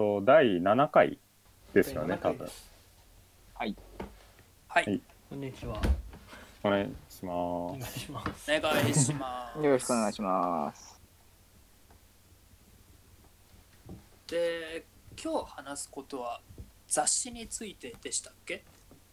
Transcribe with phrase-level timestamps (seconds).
[0.00, 1.18] と、第7回
[1.74, 2.48] ですよね、多分。
[3.52, 3.76] はい。
[4.66, 5.78] はいこんにちは。
[6.64, 8.00] お願いしお願います。
[8.00, 8.50] します。
[8.50, 9.62] お願いします。
[9.62, 10.98] よろしくお願いします。
[14.28, 14.86] で、
[15.22, 16.40] 今日話すことは
[16.88, 18.64] 雑誌についてでしたっけ？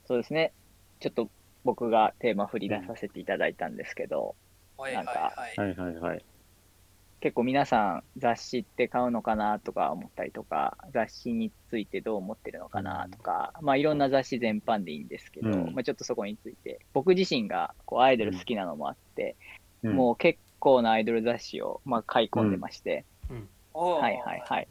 [0.06, 0.54] そうですね。
[1.02, 1.30] ちょっと
[1.66, 4.36] 僕がテーマ振り出させていただいたんですけど、
[4.78, 5.54] はいはいなんかはい。
[5.58, 6.24] はいはいはい。
[7.20, 15.74] 結構皆さん雑誌って買うのかなとか思ったりとか、雑誌についてどう思ってるのかなとか、まあいろんな雑誌全般でいいんですけど、うん。
[15.74, 19.36] まあちょっとそこについて、僕自身がこうアイドル好きなのもあって、
[19.82, 19.96] うん。
[19.96, 23.04] もう結構なアイドル雑誌をまあ買い込んでまして、
[23.74, 24.68] おーはいはいはい。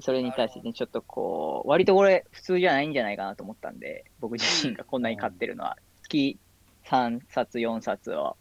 [0.00, 6.38] それに対してね、ちょっとこう、割とこれ普通じゃないんじゃないかなと思ったんで、僕自身がこんなに買ってるのは、月
[6.84, 8.36] 3冊、4冊を。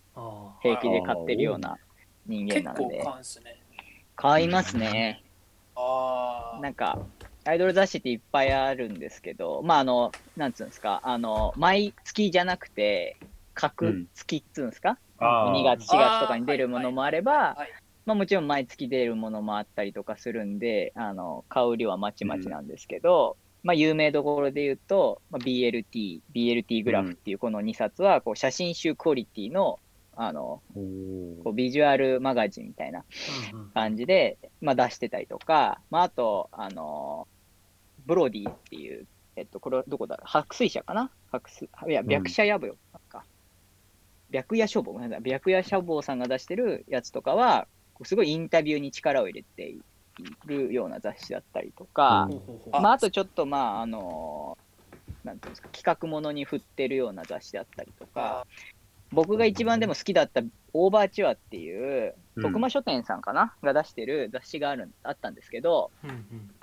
[0.61, 1.77] 平気で買ってるような
[2.25, 3.57] 人間なので、買うんすね。
[4.15, 5.23] 買いますね。
[5.75, 6.99] あなんか、
[7.43, 17.57] アイドル雑誌っていっぱいあるんですけど、まあ、あの、なんつうんですか、あの、毎月じゃなくて、う各ん月っつうんですか、あー2月、4月とかに出るものもあれば。
[18.05, 29.79] まあもちろん毎月出るものもあったりとかするんで、あの、買う量はまちまちなんですけど、まあ有名どころで言うと、まあ、BLT、BLT グラフっていうこの2冊は、こう写真集クオリティの、
[30.15, 30.61] あの、
[31.43, 33.03] こうビジュアルマガジンみたいな
[33.53, 33.71] うんうん。
[33.71, 37.27] 感じで、まあ出してたりとか、まああと、あの、
[38.05, 41.11] ブロディっていう、えっと、これはどこだろう白水社かな？
[41.31, 42.75] 白水、いや、ん白社野望
[43.09, 43.25] か。
[44.31, 45.31] 白夜書房、ごめんなさい。
[45.31, 47.67] 白夜書房さんが出してるやつとかは、
[48.03, 49.81] すごいインタビューに力を入れてい
[50.45, 54.57] るような雑誌だったりとか、ほうほうほうあまあ、あとちょっと、まあ、あの、
[55.23, 58.45] なんていうんですか、企画ものに振ってるような雑誌だったりとか、
[59.15, 60.41] 僕が一番でも好きだった
[60.73, 63.55] オーバーチュアっていう、うん徳間書店さんかな？
[63.63, 65.89] が出してる雑誌があるあったんですけど、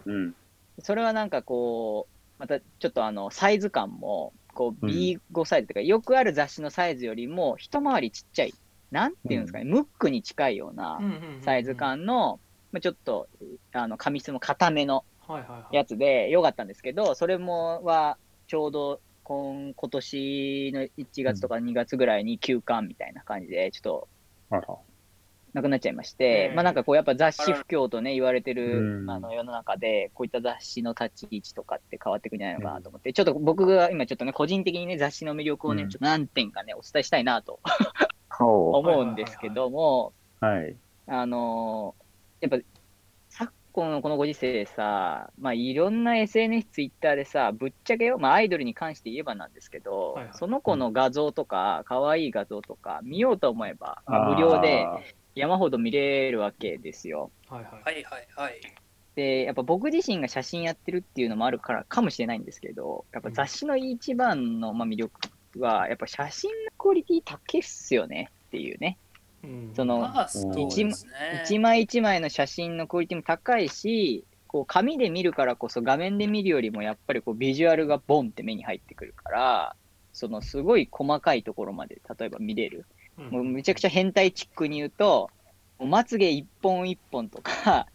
[0.05, 0.35] うん。
[0.83, 8.55] それはなんかこう、またちょっとあの、サイズ感も、こう、うん B5 サイズというか、よくある雑誌のサイズよりも、一回りちっちゃい、
[8.91, 11.75] なんていうんですかね、ムックに近いようなうんうんうんうんサイズ。
[11.75, 12.39] 感の、
[12.71, 13.29] まあ、ちょっと、
[13.73, 15.05] あの、紙質も固めの。
[15.71, 24.09] やつで良かったんですけど、それもはちょうど今今年の1月とか2月ぐらいに休刊みたいな感じで、ちょ
[24.59, 24.83] っと。
[25.53, 29.11] なくなっちゃいまして、うんまあなんかこうやっぱ雑誌不況とね言われてるうん。
[29.11, 37.61] あの世の中で、こういった雑誌の立ち位置とかって変わっていくんじゃないのかなと思って、ちょっと僕が今ちょっとね、個人的にね、雑誌の魅力をね、うんちょっと何点かね、お伝えしたいなと
[38.41, 40.75] お 思うんですけども、はい。
[41.07, 42.03] あのー
[42.43, 42.72] やっぱ、昨
[43.73, 55.01] 今のこのご時世さ、まあ、いろんな SNS、ツイッターでさ、ぶっちゃけよ、まあ、アイドルに関して言えばなんですけど、はいはいその子の画像とか、可愛い画像とか、見ようと思えば、まあ、無料であ
[55.35, 57.33] 山ほど見れるわけですよ。
[57.49, 57.83] はいはい。
[57.83, 58.61] はいはいはい。
[59.15, 65.13] で、やっぱ僕自身が写真やってるっていうのもあるからかもしれないんですけど、やっぱ雑誌の一番のまあ魅力
[65.59, 68.99] は、やっぱ写真のクオリティ高いっすよねっていうね。
[69.45, 70.09] うんその。
[71.45, 79.77] 一枚一枚の写真のクオリティも高いし、こう紙で見るからこそ画面で見るよりもやっぱりこうビジュアルがボンって目に入ってくるから、
[80.13, 82.87] そのすごい細かいところまで例えば見れる。
[83.19, 85.31] うんもうめちゃくちゃ変態チックに言うと、
[85.79, 87.87] もうまつげ一本一本とか、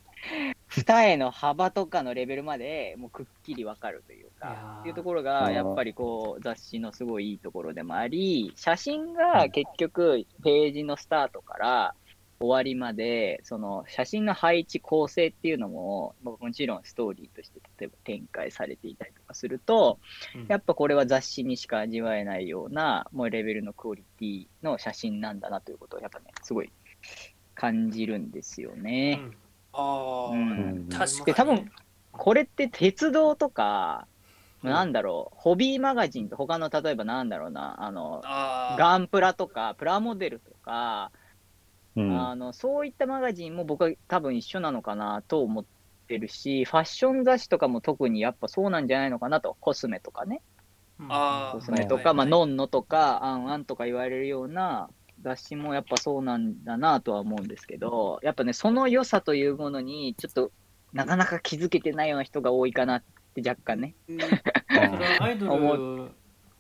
[0.78, 4.80] 二重の幅とかのレベルまでもうくっきりわかるというか、ー。
[4.82, 11.96] っていうところがやっぱりこう雑誌のすごいいいところでもあり、写真が結局ページのスタートから
[12.40, 19.98] 終わりまで、その写真の配置構成っていうのも、まあもちろんストーリーとして例えば展開されていたりとかすると、
[20.36, 20.46] うん。
[20.48, 26.72] やっぱこれは雑誌にしか味わえないような、もうレベルのクオリティの写真なんだなということを、やっぱね、すごい
[27.56, 29.16] 感じるんですようね。
[29.16, 29.36] ん
[29.78, 30.90] ああ、うん。
[30.90, 31.26] 確かに。
[31.26, 31.72] で、多分、
[32.12, 34.08] これって鉄道とか、
[34.64, 34.72] うん。
[34.72, 38.78] なんだろう、ホビーマガジンと他の、例えばなんだろうな、あの、あー。
[38.80, 41.12] ガンプラとか、プラモデルとか、
[41.96, 42.20] うん。
[42.20, 45.66] あの、そういったマガジンも僕は多分一緒なのかなと思っ
[46.08, 50.42] てるし、ファッション雑誌とかも特にやっぱそうなんじゃないのかなと、コスメとかね。
[51.52, 52.16] コスメとか、はいはい。
[52.16, 54.90] まあ、ノンノとか、アンアンとか言われるような
[55.22, 60.52] 雑誌もやっぱそうなんだなとは思うんですけど、やっぱね、その良さというものに、ちょっと
[60.94, 63.04] なかなか気づけてないような人が多いかなっ
[63.34, 63.96] て若干ね。
[64.08, 64.88] それ
[65.18, 66.12] はアイドル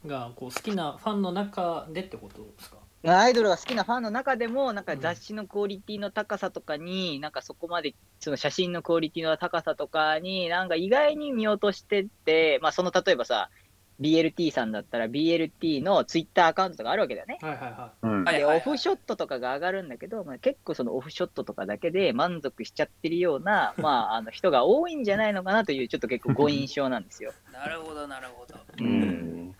[0.09, 2.77] がこう好きなファンの中でってことですか？
[3.05, 13.49] アイドルが好きなファンの中でも、なんか雑誌のクオリティの高さとかに、なんかそこまで、その写真のクオリティの高さとかに、なんか意外に見落としてって、まあその例えばさ、
[13.99, 17.39] BLT さんだったら BLT のツイッターアカウントとかあるわけだよね。
[17.41, 27.33] はいはいはうんで、はいはいはいオフショットとかが上がるんだけど、まあ、結構そのオフショットとかだけで満足しちゃってるような、 まあ、あの人が多いんじゃないのかなという、ちょっと結構ご印象なんですよ。
[27.51, 29.55] なるほどなるほどうん。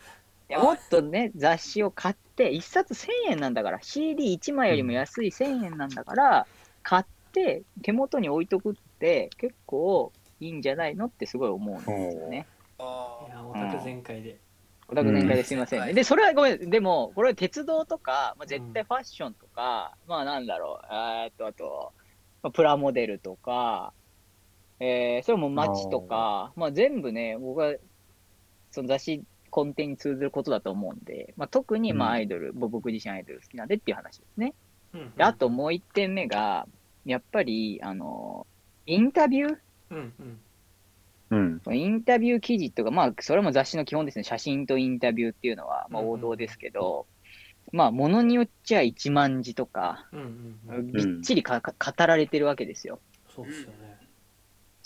[0.50, 6.48] いやもっとね、雑誌を買って、1冊1000円なんだから、CD1 枚よりも安い1000円なんだから、
[6.84, 12.46] 買って手元に置いとくって、結構いいんじゃないのってすごい思うんですよね。
[13.62, 13.70] あい。
[13.70, 14.40] いや、オタク全開で。
[14.90, 15.90] オタク全開ですいませんね。
[15.90, 21.94] うんで、それはごめん、でも、これは鉄道とか、まあ、絶対ファッションとか、まあなんだろう、えーっと、あと、
[22.44, 23.94] まあプラモデルとか、
[24.80, 27.76] えーそれも街とか、まあ全部ね、僕は、
[28.72, 29.18] その雑誌、
[29.56, 34.54] 根底に通ずることだと思うんで、まあ特にまあうんアイドル、僕自身アイドル好きなんでっていう話ですね。
[34.94, 36.68] うんであと、もう一点目が、
[37.06, 38.46] やっぱり、あの、
[38.86, 39.58] インタビュー
[39.90, 40.40] うんうん。
[41.30, 41.62] うん。
[41.72, 44.24] インタビュー記事とか、まあ、それも雑誌の基本ですね。
[44.24, 47.08] 写真とインタビューっていうのは、まあ、うんうん王道ですけど、
[47.74, 50.92] まあ、ものによっちゃ1万字とか、うんうんうん。
[50.92, 53.00] びっちりかか語られてるわけですよ。
[53.36, 53.97] そうっすよね。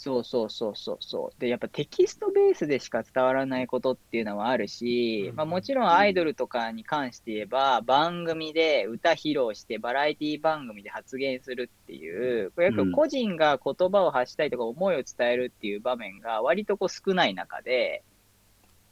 [0.03, 1.39] そうそうそうそうそう。
[1.39, 18.03] で、やっぱテキストベースでしか伝わらないことっていうのはあるし、うんまあもちろんアイドルとかに関して言えば、番組で歌披露して、バラエティ番組で発言するっていう、これやっぱ個人が言葉を発したりとか思いを伝えるっていう場面が割とこう少ない中で、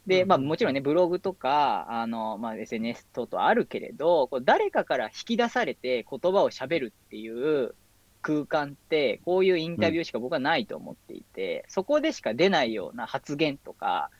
[0.06, 7.74] で、うんまあもちろんね、ブログとか、あの、まあ SNS 等々あるけれど、こう誰かから引き出されて言葉を喋るっていう
[8.22, 14.10] 空間って、こういうインタビューしか僕はないと思っていて、そこでしか出ないような発言とか、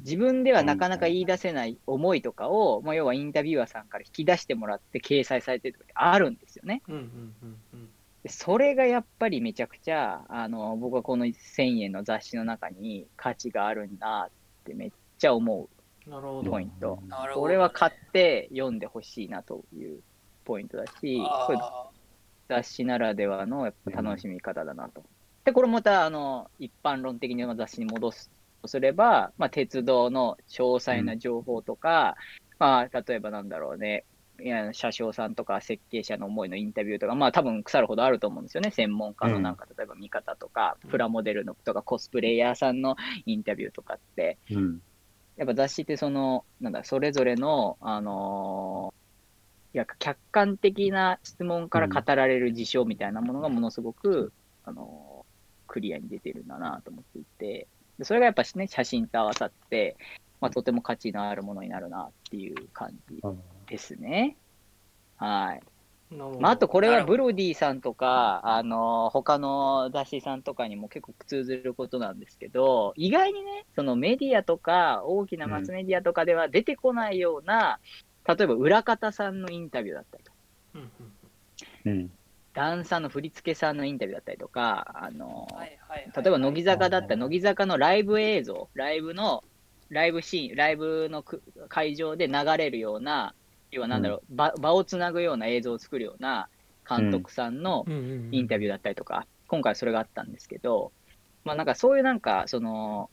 [0.00, 6.82] 自分ではなかなか言い出せない思いとかを、まあ、要はインタビュアーさんから引き出してもらって掲載されてるとかってあるんですよね。
[6.88, 7.00] うんうん
[7.42, 7.88] うんうん。
[8.22, 15.68] でそれがやっぱりめちゃくちゃ、あの、僕はこの1000円の雑誌の中に価値があるんだってめっちゃ思う。
[16.44, 17.00] ポイント。
[17.06, 20.00] なるほど、これは買って読んでほしいなという
[20.44, 20.92] ポイントだし、
[21.46, 21.86] これあ
[22.52, 25.02] 雑誌ならではのやっぱ楽しみ方だなと。
[25.44, 32.16] で、これまたあの一般論的に雑誌に戻すとすれば、まあ、鉄道の詳細な情報とか、
[32.58, 34.04] まあ、例えばなんだろうね、
[34.40, 38.70] いや車掌さんとか設計者の思いのインタビューとか、まあ多分腐るほどあると思うんですよね。
[38.70, 44.82] 専門家のなんか、例えば見方とか、うんプラモデルのとか、コスプレイヤーさんのインタビューとかって、うん。
[45.36, 49.01] やっぱ雑誌ってその、なんだ、それぞれの、あのー
[49.74, 54.32] いや、客観的な質問から語られる事象みたいなものがものすごく、
[54.64, 55.32] あのー
[55.72, 57.66] クリアに出てるんだなと思っていて、
[57.98, 59.96] でそれがやっぱしね、写真と合わさって、
[60.38, 63.22] まあ、とても価値のあるものになるなっていう感じ
[63.66, 64.36] ですね。
[65.16, 65.62] はい。
[66.40, 77.78] まあ、あとこれはブロディさんとか、あの、他の雑誌さんとかにも結構通ずることなんですけど、意外にね、そのメディアとか、大きなマスメディアとかでは出てこないような、
[78.26, 80.36] 例えば裏方さんのインタビューだったりとか、
[80.74, 80.90] うん
[81.84, 82.10] うんうん。
[82.54, 89.42] ダンサーの振付さんのインタビューだったりとか、あの、ーはいはいはい例えば乃木坂だったらはい乃木坂のライブ映像、ライブの、
[89.88, 93.34] ライブシーン、ライブのく会場で流れるような、
[93.70, 96.48] 要はなんだろう、場場をつなぐような映像を作るような
[96.88, 98.28] 監督さんのうんうんうん。
[98.32, 100.92] インタビューだったりとか、今回それがあったんですけど、
[101.44, 103.10] まあなんかそういうなんか、その、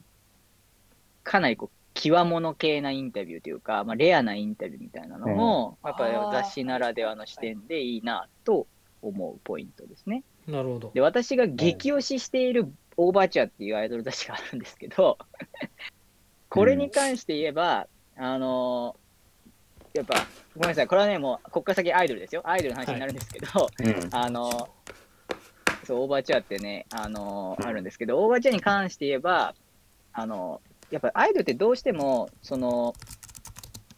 [1.23, 8.67] かなりこう、際物系なインタビューというか、まあレアなインタビューみたいなのも、やっぱり雑誌ならではの視点でいいなと
[9.01, 10.23] 思うポイントですね。
[10.47, 10.91] なるほど。
[10.93, 15.17] で、私が激推ししているオーバーチュアっていうアイドル雑誌があるんですけど、
[16.49, 18.95] これに関して言えば、あの
[19.93, 20.15] やっぱ、
[20.55, 22.41] ごめんなさい、これはね、もう、ここから先アイドルですよ。
[22.45, 24.09] アイドルの話になるんですけど、うん。
[24.11, 24.69] あの、
[25.83, 29.55] そう、オーバーチュアってね、あの、あるんですけど、オーバーチュアに関して言えば、
[30.13, 32.93] あの、やっぱアイドルってどうしても、その、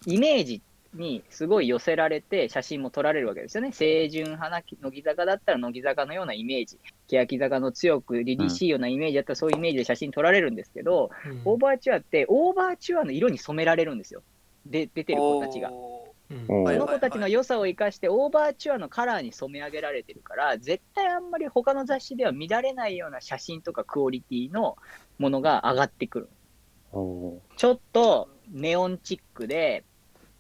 [0.06, 0.62] イメージ
[0.94, 3.72] にすごい寄せられて写真も撮られるわけですよね。
[3.72, 14.22] 清純派な乃木坂だったら乃木坂のようなイメージ、欅坂の強く凛々しいようなイメージだったらそういうイメージで写真撮られるんですけど、うんオーバーチュアってオーバーチュアの色に染められるんですよ。
[14.66, 15.72] で、出てる子たちが。
[16.48, 24.78] その子たちの良さを生かして、オーバーチュアのカラーに染め上げられてるから、絶対あんまり他の雑誌では見られないような写真とかクオリティの
[25.20, 26.30] ものが上がってくる。
[26.30, 26.41] おー
[27.58, 29.84] ちょっとネオンチックで、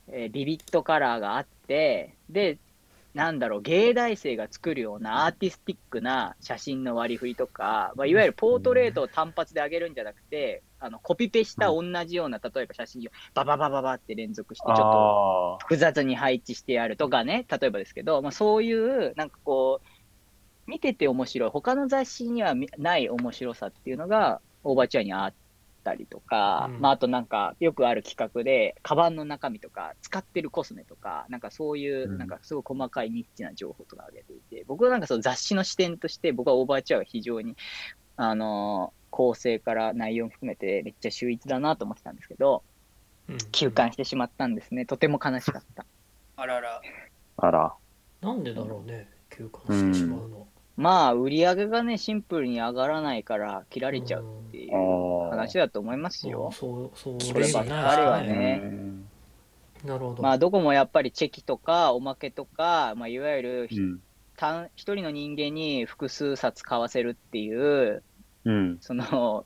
[0.10, 2.58] えービビットカラーがあって、で、
[3.14, 19.88] なんだろう、芸大生が作るようなアーティスティックな写真の割り振りとか、まあ、いわゆるポートレートを単発で上げるんじゃなくて、あのコピペした同じような、例えば写真をバババババって連続して、ちょっとあ複雑に配置してあるとかね、例えばですけど、まあ、そういう、なんかこう、
[20.70, 25.34] 見てて面白い、他の雑誌にはみない面白さっていうのが、オーバーチュアにあっ
[25.82, 37.56] ったりとか、うんまあ、あとなんか、よくある企画で、カバンの中身とか、使ってるコスメとか、なんかそういうう、んなんかすごい細かいニッチな情報とか上げていて、僕はなんかその雑誌の視点として、僕はオーバーチュアが非常に、
[38.16, 42.64] あのー構成から内容も含めてめっちゃ秀逸だなと思ってたんですけど、
[43.30, 44.86] うん休館してしまったんですね。
[44.86, 45.86] とても悲しかった。
[46.38, 46.82] あらら。
[47.38, 47.74] あら。
[48.22, 54.82] なんでだろうね休館してしまうの、まあ、売り上げがね、シンプルに上がらないから切られちゃうっていうああ。
[55.42, 56.52] 話だと思いますよ。
[56.54, 58.62] そうそうこればっかりはね。
[58.64, 59.08] うん
[59.86, 64.00] なるほど、まあ、どこもやっぱりチェキとかおまけとか、まあ、いわゆるん。
[64.38, 68.04] 単一人の人間に複数冊買わせるっていう、
[68.46, 68.78] うん。
[68.82, 69.46] その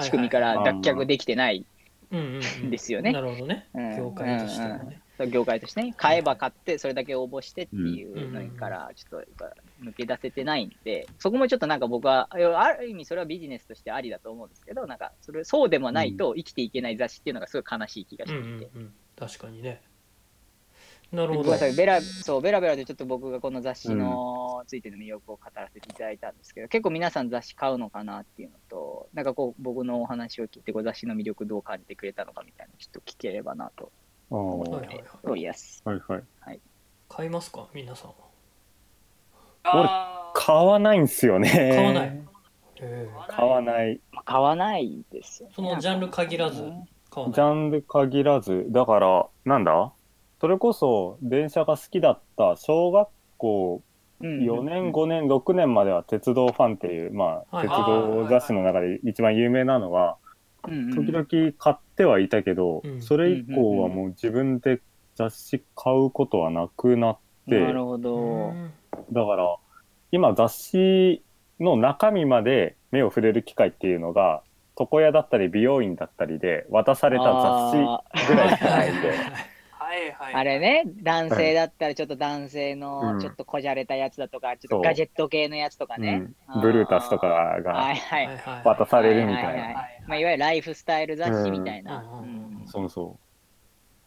[0.00, 1.66] 仕組みから脱却できてない
[2.10, 3.12] うんですよね。
[3.12, 3.96] なるほどね、うん。
[3.96, 18.72] 業界としてもね、そう業界としてね、買えば買って、それだけ応募してっていうのから、ちょっとやっぱ抜け出せてないんで、そこもちょっとなんか僕は、ある意味それはビジネスとしてありだと思うんですけど、なんかそれそうでもないと生きていけない雑誌っていうのがすごい悲しい気がしうんうんていて。
[18.76, 18.94] うん。
[19.16, 19.82] 確かにね。
[21.12, 21.52] なるほど。
[21.76, 33.92] ベラ、そう、ベラベラでちょっと僕がこの雑誌のついての魅力を語らせていただいたんですけど、結構皆さん雑誌買うのかなっていうのと、なんかこう、僕のお話を聞いて、雑誌の魅力どう感じてくれたのかみたいなのちょっと聞ければなと
[34.30, 34.38] ああ。
[34.38, 35.82] は思ってはいはいおりやす。
[35.86, 35.90] い。
[35.90, 36.60] はい。
[37.10, 37.68] 買いますか？
[37.74, 38.14] 皆さんは
[39.64, 40.12] あー。
[40.34, 41.50] 買わないんすよね。
[41.74, 42.20] 買わない。
[43.28, 44.00] 買わない。
[44.24, 45.54] 買わないですよ、ね。
[45.54, 49.92] そのジャンル限らずジャンル限らず、だから、なんだ？
[50.40, 53.82] それこそ電車が好きだった小学校
[54.22, 57.68] 4年、5年、6年までは鉄道ファンっていう、まあ、はい。
[57.68, 60.16] 鉄道雑誌の中で一番有名なのは、
[60.64, 63.02] 時々買ってはいたけど、うん。
[63.02, 64.80] それ以降はもう自分で
[65.14, 68.52] 雑誌買うことはなくなって、なるほうど。
[68.96, 69.56] んだから、
[70.10, 71.22] 今雑誌
[71.60, 74.42] の中身まで目を触れる機会っていうのが、
[74.78, 79.08] 床屋だったり美容院だったりで渡された雑あ誌ぐらいしかないんで、
[79.92, 80.34] はいはい。
[80.34, 82.80] あれね、男性だったらちょっと男性うん。
[82.80, 86.32] のちょっとこじゃれたやつだとか、ちょっとガジェット系のやつとかね。
[86.54, 86.60] うん。
[86.62, 87.94] ブルータスとかはが
[88.64, 89.48] 渡されるみたいな。
[89.48, 92.02] はいはいはいまあ、いわゆるライフスタイル雑誌みたいな。
[92.22, 92.62] うん。
[92.62, 92.66] うん。
[92.66, 93.18] そうそ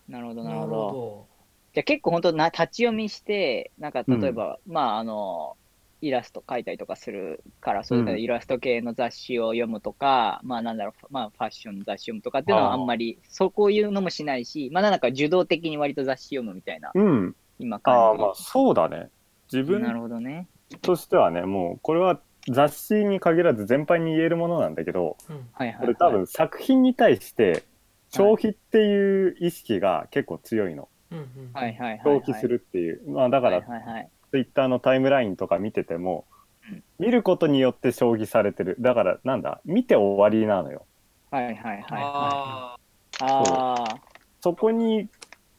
[0.10, 1.27] なるほど、なるほど。
[1.75, 5.58] どじゃあ結構本当な、立ち読みして、なんか例えば、まああの、
[6.01, 17.00] イラスト描いたりとかするから、そういううんイラスト系の雑誌を読むとか、まあなんだろう、まあファッションの雑誌読むとかっていうのはあんまり、そうこういうのもしないし、まあなんか受動的に割と雑誌読むみたいな、う。
[17.00, 17.36] うん。
[17.60, 18.24] 今ああ、感じ。
[18.24, 19.10] まあそうだね。
[19.51, 20.48] 自なる分ほどね。
[20.82, 25.79] としてはね、もうこれは雑誌に限らず全般に言えるものなんだけど、うんはいはい、はい。
[25.82, 27.63] これ多分作品に対して
[28.12, 30.88] 消費っていう意識が結構強いの。
[31.12, 32.00] うんうんはいはいはい、はい。
[32.04, 33.10] 消費するっていう。
[33.10, 34.10] まあだからはいはいはい。
[34.32, 36.26] ツイッターのタイムラインとか見てても
[36.68, 38.76] うん、見ることによって消費されてる。
[38.80, 40.86] だからなんだ、見て終わりなのよ。
[41.30, 41.86] はいはいはい。
[41.92, 42.76] あ
[43.22, 43.98] ああ。
[44.42, 45.08] そこに、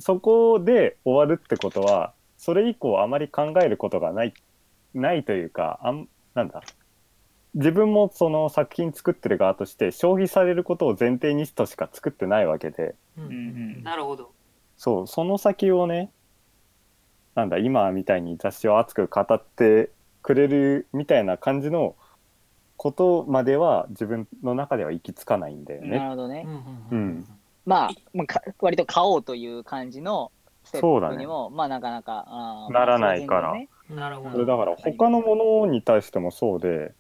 [0.00, 4.34] そこで終わるってことは、それ以降あまり考えることがない、
[4.94, 6.62] ないというか、あん、なんだ？
[7.54, 14.32] 自分もその作品作ってる側として消費されることを前提にとしか作ってないわけで、うんうんなるほど。
[14.76, 16.10] そう、その先をね、
[17.34, 19.90] なんだ、今みたいに雑誌を熱く語って
[20.22, 21.94] くれるみたいな感じの
[22.76, 25.98] ことまでは自分の中では行き着かないんだよなね。
[25.98, 26.46] るほどね。
[26.90, 27.26] うん
[27.64, 30.30] まあ、まあか割と買おうという感じの
[30.62, 33.52] ステップにも、まあなかなか、あーならないから。
[33.54, 36.92] ねなるほどそれだから他のものに対してもそうで、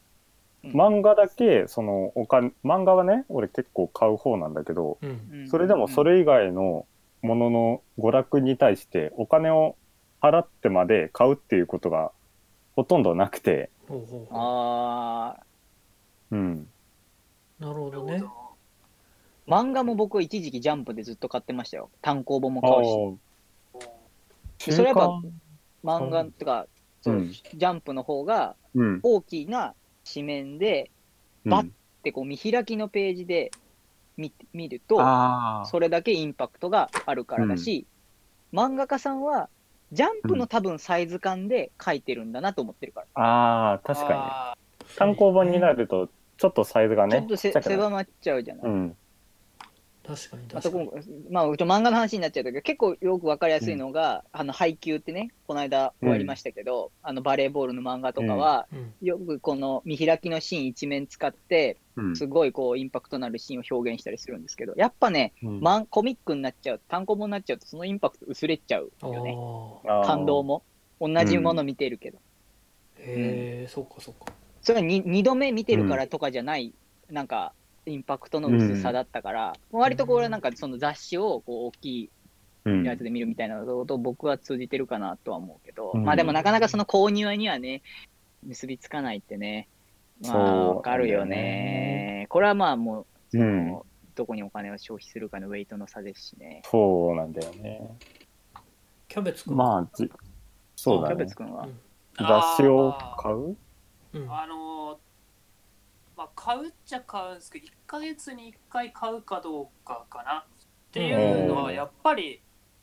[0.64, 0.70] うん。
[0.72, 5.20] 漫画だけそのお金漫画はね俺結構買う方なんだけどうん。
[5.32, 5.48] うん。
[5.48, 6.86] それでもそれ以外の
[7.26, 9.76] ものの娯楽に対してお金を
[10.22, 12.12] 払ってまで買うっていうことが
[12.74, 15.36] ほとんどなくて、ほうほうほあ
[16.30, 16.68] うん、
[17.60, 18.22] うなるほどね。
[19.46, 21.90] 漫画も僕一時期ジャンプでずっと買ってましたよ。
[22.02, 23.14] 単行本も買う
[24.58, 24.72] し。
[24.72, 25.20] それやっぱ
[25.84, 26.66] 漫画とか、
[27.02, 27.32] そう、うん。
[27.32, 29.00] ジャンプの方がうん。
[29.02, 30.90] 大きな紙面で、
[31.44, 31.70] バッ
[32.06, 33.50] でこう見開きのページで
[34.16, 34.96] 見見ると、
[35.66, 37.86] それだけインパクトがあるからだし、
[38.52, 39.48] 漫画家さんは、
[39.92, 43.06] ジャンプの多分サイズ感で書いてるんだなと思ってるから。
[43.14, 44.56] あー確かにあ
[44.96, 46.08] 単行本になると
[46.38, 48.64] ちょっとサイズがねちょっと狭まっちゃうじゃない。
[48.64, 48.96] うん
[50.06, 51.30] 確かにまあ、確かに。
[51.30, 58.94] まあ、漫画の話になっちゃうけど、結構よくわかりやすいのが、あの配給ってね、この間終わりましたけど、あのバレーボールの漫画とかは、うん。
[59.02, 62.16] よくこの見開きのシーン一面使って、うん。
[62.16, 65.60] すごいこうインパクトのあるシーンを表現したりするんですけど、やっぱね、うん。
[65.60, 69.36] マンコミックになっちゃう、単行本になっちゃうと、そのインパクト薄れちゃうよね。
[70.06, 70.62] 感動も。
[71.00, 72.18] 同じもの見てるけど。
[72.18, 72.20] ー
[73.00, 74.32] へえそうかそうか
[74.62, 76.72] それは 2, 二度目見てるからとかじゃない、
[77.08, 77.52] なんか、
[77.86, 82.10] インパクトの薄さだったから、割とこれなんかその雑誌をこう大きい
[82.64, 87.82] うんやつで見るみたいなのと僕は通じてるかなとは思うけど、うんまあでもなかなかその購入にはね、
[88.44, 89.68] 結びつかないってね、
[90.20, 92.26] まあそうわかるよなんだよね。
[92.28, 93.78] これはまあもう、そのうん
[94.16, 96.62] どこにお金を消費するかのウェイトの差ですしね。
[96.64, 97.82] そうなんだよね。
[99.08, 100.10] キャベツくんまあ、じ
[100.74, 101.26] そうだねキャベ。
[101.26, 101.68] ツくんは？
[102.18, 103.56] 雑誌を買う？
[104.14, 104.75] うんあのー
[106.16, 110.46] まあ、買うっちゃ買うんですけど1ヶ月に1回買うかどうかかな。
[110.46, 112.40] っていうのはやっぱり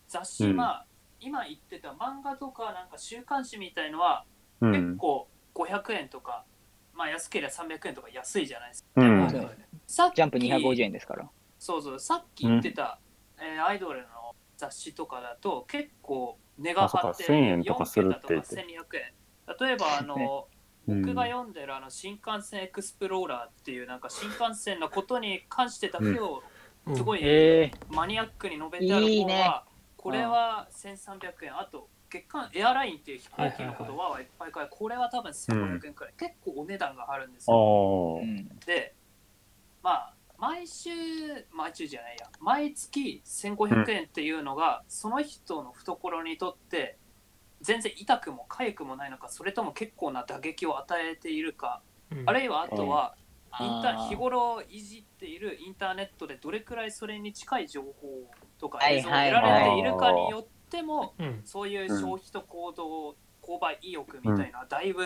[0.07, 0.55] 雑誌、うん。
[0.55, 0.85] まあ
[1.19, 4.25] 今言ってた漫画とかなんか週刊誌みたいのは
[4.61, 4.71] うん。
[4.71, 6.45] 結構500円とか、
[6.93, 9.01] まあ安ければ300円とか安いじゃないですか、
[9.87, 11.29] さっきジャンプ250円ですから。
[11.59, 12.99] そうそうさっき言ってた、
[13.39, 14.07] えーアイドルの
[14.57, 18.55] 雑誌とかだと結構値が張ってあそっか1000円とかするって言4って。
[18.55, 19.67] 桁とか1200円。
[19.67, 20.15] 例えばあの、
[20.47, 20.52] うん
[20.87, 26.43] 僕が読んでるあの新幹線エクスプローラーっていうなんか新幹線のことに関してだけを
[26.85, 26.95] うん。
[26.97, 31.57] すごいえマニアックに述べてある方はこれは1300円。
[31.57, 38.19] あと月間エアラインっていう飛行機の言葉はいっぱい書いてこれは多分1500円くらい、結構お値段があるんですあよ。
[38.19, 38.21] あ。
[38.21, 38.59] うん。
[38.65, 38.93] で
[39.81, 40.89] まあ毎週
[41.51, 42.27] 毎週じゃないや。
[42.41, 46.97] 毎月1500円っていうのが、その人の懐にとって
[47.63, 52.23] 全然痛くも痒くもないのかそれとも結構な打撃を与えているか、うん。
[52.25, 53.15] あるいはあとは、
[53.59, 54.09] インタあー。
[54.09, 58.29] 日頃いじっているインターネットでどれくらいそれに近い情報
[58.59, 61.41] とかはい映像を得られているかによっても、うん。
[61.45, 65.03] そういう消費と行動、購買意欲みたいなのはだいぶ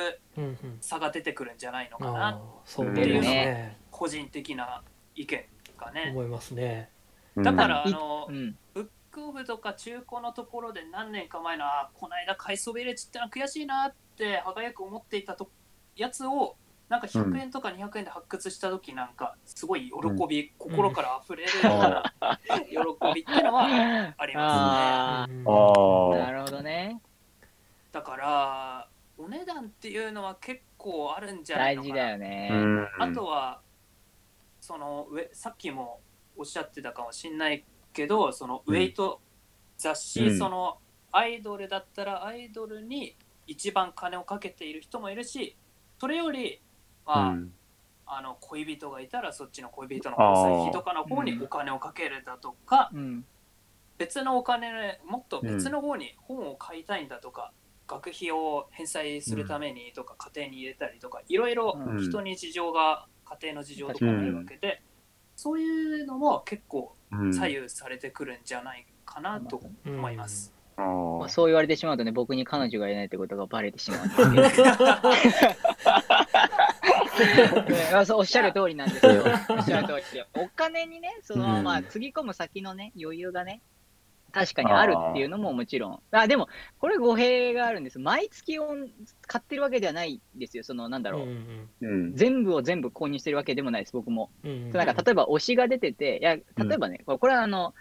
[0.81, 3.77] 差が出てくるんじゃないのかあな、あそう思いますね。
[3.91, 4.83] 個人的な
[5.15, 5.45] 意見
[5.77, 6.09] がね。
[6.11, 6.89] 思いますね。
[7.35, 7.93] だから、うん。
[7.93, 8.57] あのう、ん。
[8.73, 8.87] ブッ
[9.17, 15.49] クオフとか中古のところで何年か前の、あこの間買いそびれちってのは悔しいなって、歯がゆく思っていたと
[15.95, 16.55] やつを、
[16.87, 26.25] なんか100円とか200円で発掘した時なんか、すごい喜び、心から溢れるような喜びっていうのはありまあうんああ。
[26.27, 26.99] なるほどね。
[27.01, 27.51] すね。
[27.91, 31.95] だから、お値段っていうのは結構あるんじゃないのかな。
[31.95, 32.49] 大事だよね。
[32.53, 33.61] うんあとは、
[34.61, 36.01] その上さっきも
[36.35, 37.63] おっしゃってたかもしんない
[37.97, 39.19] けど、そのウェイト、
[39.77, 40.37] 雑誌、うん。
[40.37, 40.77] その
[41.11, 45.57] アイドルだったらアイドルに一番金をかけている人もいるし、
[45.99, 46.61] それより、
[47.05, 47.53] まあ、うん。
[48.09, 53.25] あの恋人がいたらそっちの恋人の交際費とかの方にお金をかけるだとか、うん。
[53.97, 57.51] 別のお金、もっと別の方に本を買いたいんだとか、
[57.87, 62.01] 学費を返済するためにとか、家庭に入れたりとか、いろいろうん。
[62.01, 64.83] 人に事情が、家庭の事情とかもあるわけで、
[65.35, 70.53] そういうのも結構うん左右されてくるんじゃないかなと思います。
[70.75, 74.69] あまーあ、そう言われてしまうとね、僕に彼女がいないってことがバレてしまうんですけど。
[78.17, 79.23] おっしゃる通りなんですよ。
[79.49, 80.27] おっしゃる通りで。
[80.35, 83.61] お金にね、その、うんまあ、つぎ込む先のね、余裕がね、
[84.39, 85.99] 確かにあるっていうのももちろん。
[86.11, 86.47] あ、でも、
[86.79, 87.99] これ語弊があるんです。
[87.99, 88.67] 毎月を
[89.25, 90.63] 買ってるわけではないんですよ。
[90.63, 91.21] その、なんだろう。
[91.23, 92.15] うんうん。
[92.15, 94.29] 全部を全部購入してるわけでもないです、僕も。
[94.43, 96.43] うんうんなんか例えば推しが出てて、いや、例
[96.75, 97.73] えばね、これこれはあの、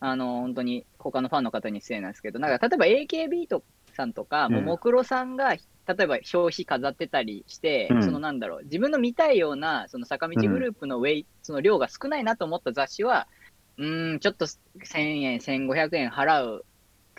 [0.00, 3.62] あの、本当に他のファンの方に失礼なんですけど、なんか例えば AKB と
[3.94, 5.60] さんとか、うんももクロさんが、例
[6.04, 13.28] えば表紙飾ってたりして、うんそのなんだろう、自分の見たいような、その坂道グループのウェイ、その量が少ないなと思った雑誌は、
[13.78, 16.66] うーん、ちょっと1000円、1500円払う、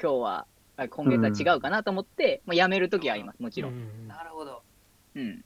[0.02, 3.74] 今日は、あ今月は違うかなと思って、もうやめるときはあります、もちろん。
[3.74, 4.62] うんなるほど。
[5.16, 5.42] うん。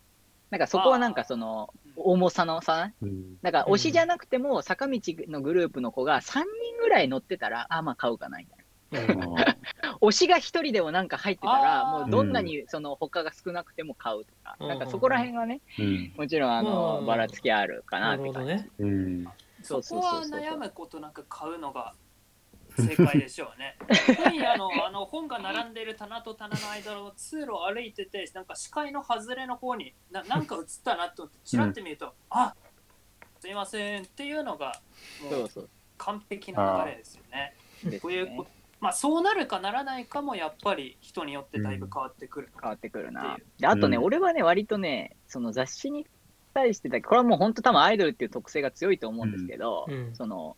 [0.50, 3.38] なんかそこはなんかその、重さの差うん。
[3.42, 8.66] だから推しじゃなくても、坂道のグループの子が3人ぐらい乗ってたら、あ、まあ買うかなみたいな。
[8.66, 8.66] う
[8.98, 9.36] ん
[10.02, 14.68] 推しが1人でもなんか入ってたら、もうどんなにその他が少なくても買うとか、うん。
[14.70, 16.14] なんかそこら辺はね、うん。
[16.16, 18.54] もちろんあの、うんばらつきあるかななって感じ。
[18.54, 18.72] るほどね。
[18.80, 19.26] うん
[19.66, 20.22] そこは。
[20.22, 21.96] 悩むことなく買うのが
[22.78, 23.78] 正解でしょうね。
[24.18, 32.54] 本屋のあの本が並んでいる棚と棚の間の通路を歩いてて、なんか視界の外れの方にな なんか映ったなと思って、ちらって見ると、あ
[33.40, 34.74] すいませんっていうのが、
[35.24, 37.56] もそう完璧な流れですよね。
[38.02, 38.48] こういうねこ。
[38.82, 42.52] まあそうなるかならないかもやっぱり人によってだいぶ変わってくる。
[42.62, 43.38] 変わってくるな。
[43.58, 46.06] であとね、うん俺はね、割とね、その雑誌に
[46.56, 50.56] 対してだけ、これはもう本当多分アイドルっていう特性が強いと思うんですけど、うんその、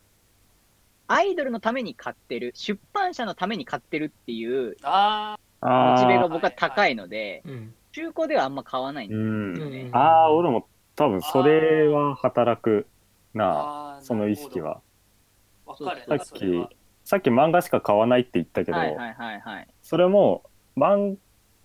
[1.07, 9.87] アイドルのために買ってる、出版社のために買ってるっていうあモチベが僕は高いので、うん中古ではあんま買わないんうですん。
[9.87, 14.61] うんああ、俺も多分それは働くーな、その意識。
[14.61, 14.81] は。
[15.65, 16.67] さっき
[17.05, 19.67] さっき漫画しか買わないって言ったけど、はいはいはいはい。
[19.81, 20.43] それも
[20.75, 21.15] 漫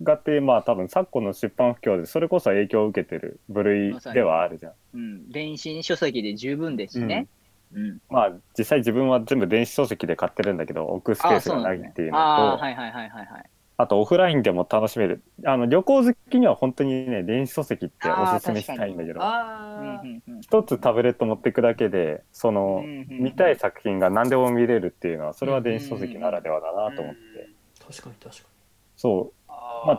[0.03, 4.73] 画ってまあ多分昨今の出版不況でそれこそ影響を受けてる部類ではあるじゃん。
[4.95, 7.27] うん、電子書籍で十分ですしね。
[7.75, 7.99] うん。
[8.09, 13.45] まあ実際自分は全部電子書籍で買ってるんだけど置くスペースがないっていうのとああ、はいはいはいはいはい。
[13.79, 15.23] あとオフラインでも楽しめる。
[15.45, 19.21] あの旅行好きには本当にね電子書籍っておすすめしたいんだけど。
[19.21, 27.49] うんあーうんうん一つタブレット持っていくだけでそのうんうん見たい作品が何でも見れるっていうのはそれは電子書籍ならではだなと思って。
[27.81, 28.49] 確かに確か
[28.97, 29.42] そあ
[29.87, 29.99] まう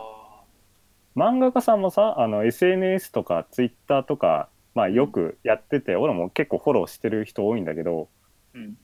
[1.16, 8.08] 漫画家さんもさあの SNS とか Twitter とかまあよくやってて俺も結構フォローしてる人多いんだけど
[8.54, 8.76] うん。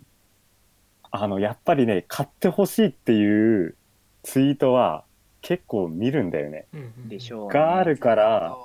[1.13, 3.75] あのやっぱりね買ってほしいっていう
[4.23, 5.05] ツイートは
[5.43, 6.67] 結構見るんだよね。
[7.09, 8.57] でしょう、があるからあ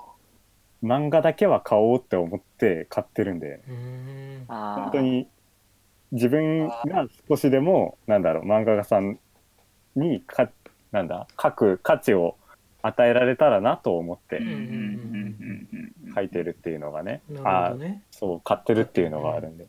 [0.84, 4.46] 漫画だけは買おうって思って買ってるんだよね。
[4.48, 5.28] 本当に
[6.12, 9.18] 自分が少しでもなんだろう漫画家さん
[9.96, 10.50] にか
[10.96, 12.38] なんだ書く価値を
[12.82, 15.70] 与えられたらなと思ってうんうんうんうん。
[16.08, 18.02] うん書いてるっていうのがね、なるあほどね。
[18.10, 19.68] そう買ってるっていうのがあるんで、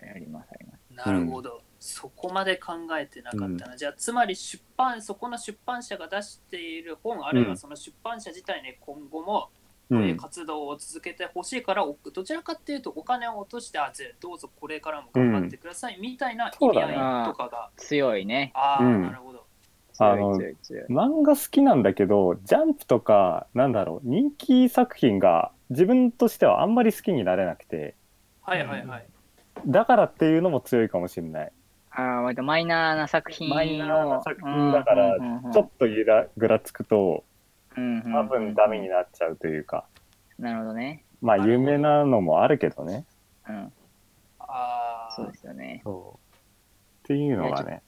[0.00, 1.08] ありますあります。
[1.08, 9.48] なるほど、そこまで考えてなかったな、じゃあつまり出版そこの出版社が出している本あるいはその出版社自体に今後も
[9.90, 18.52] うこういうん活動を続けてほしいから、おどちらかっていうとお金を落としてあぜどうぞこれからも頑張ってください、みたいな意味合いとかが、強いね。
[18.54, 19.02] ああ、うん。
[19.02, 19.45] なるほど
[19.98, 20.84] あの強い強い。
[20.88, 27.94] 漫画好きなんだけどジャンプとかなんだろう人気作品が自分としてはあんまり好きになれなくて
[28.42, 29.06] はいはいはい、
[29.66, 31.52] だからっていうのも強いかもしれない
[31.90, 33.54] ああ、割とマイナーな作品を。
[33.54, 35.18] マイナーな作品だから
[35.52, 37.24] ちょっとイラぐらつくと
[37.74, 39.84] と多分ダメになっちゃうというか
[40.38, 41.04] なるほどね。
[41.20, 43.04] まあ有名なのもあるけどね
[43.48, 43.72] うん。
[44.38, 45.80] あそうですよね。
[45.82, 46.36] そう
[47.04, 47.82] っていうのがね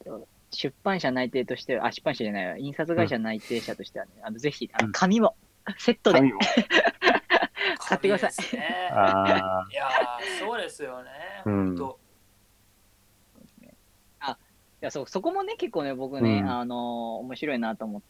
[0.51, 5.35] 出版社内定としては、あ、出版社じゃないわ、印刷会社内定者としてはね、あのぜひ、あの紙も、
[5.77, 6.19] セットで。
[6.19, 6.39] 紙も。
[7.77, 8.55] 買ってください。
[8.55, 11.09] いやーそうですよね、
[11.45, 11.65] うん。
[11.67, 11.99] 本当。
[14.81, 16.49] いやそうそこもね、結構ね、僕ね、うん。
[16.49, 18.01] あの面白いなと思っ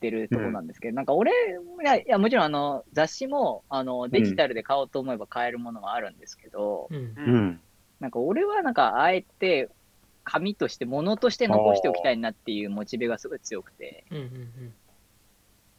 [0.00, 7.60] てるところなんですけど、なんか俺、いや、いやもちろんあの雑誌もあのデジタルで買おうと思えば買えるものはあるんですけど、うん。
[7.98, 9.68] なんか俺はなんか、あえて、
[10.24, 14.74] 紙として、物として残しておきたいなっていうモチベがすごい強くて、うんうん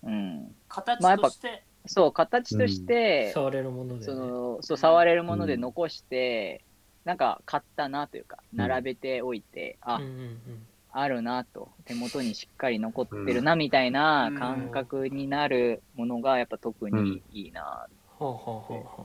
[0.04, 0.56] うん。
[0.68, 2.86] 形として、そう、形としうん。
[2.88, 6.66] て、触れるもので、ね、そのそう触れるもので残して、
[7.06, 8.58] なんか買ったなというか、うん。
[8.58, 10.68] 並べておいて、あ、うんうんうん。
[10.96, 19.04] あるなと、手元にしっかり残ってるなみたいな感覚になるものが、やっぱ特にいいなほうほうほうほ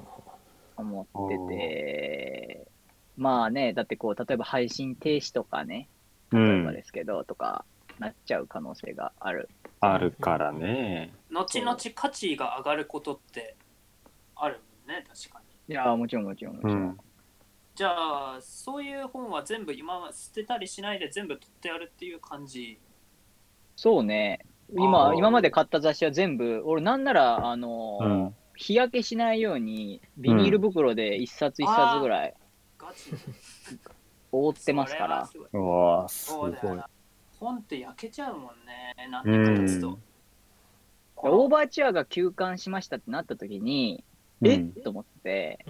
[0.77, 2.67] と思ってて、
[3.18, 5.88] まあね、だってこう、例えば配信停止とかね、
[6.33, 7.64] う例えばんですけど、とか
[7.98, 9.50] なっちゃう可能性がある。
[9.81, 11.12] あるからね。
[11.31, 13.57] 後々価値が上がることって
[14.37, 15.74] あるもんね確かに。
[15.74, 16.72] いや、もちろんもちろんもちろ。
[16.72, 16.78] うん。
[16.90, 16.98] ん
[17.74, 22.78] じゃあそういう本は全部今は捨てたりしないで全部取ってやるっていう感じ？
[23.76, 25.14] そうね、あ今、ー。
[25.14, 28.35] 今まで買った雑誌は全部、俺なんなら、あのーうん。
[28.57, 32.35] 日焼けしないように、ビニール袋で一冊一冊ぐらい
[34.33, 35.29] 覆ってますから。
[35.53, 36.53] うわーすごい。
[37.40, 38.94] 本って焼けちゃうもんね。
[39.11, 39.88] 何年か経つと。
[39.88, 39.98] うん。
[41.16, 44.05] オーバーチュアが休刊しましたってなった時に、
[44.42, 44.72] えうん。
[44.72, 45.64] と思って、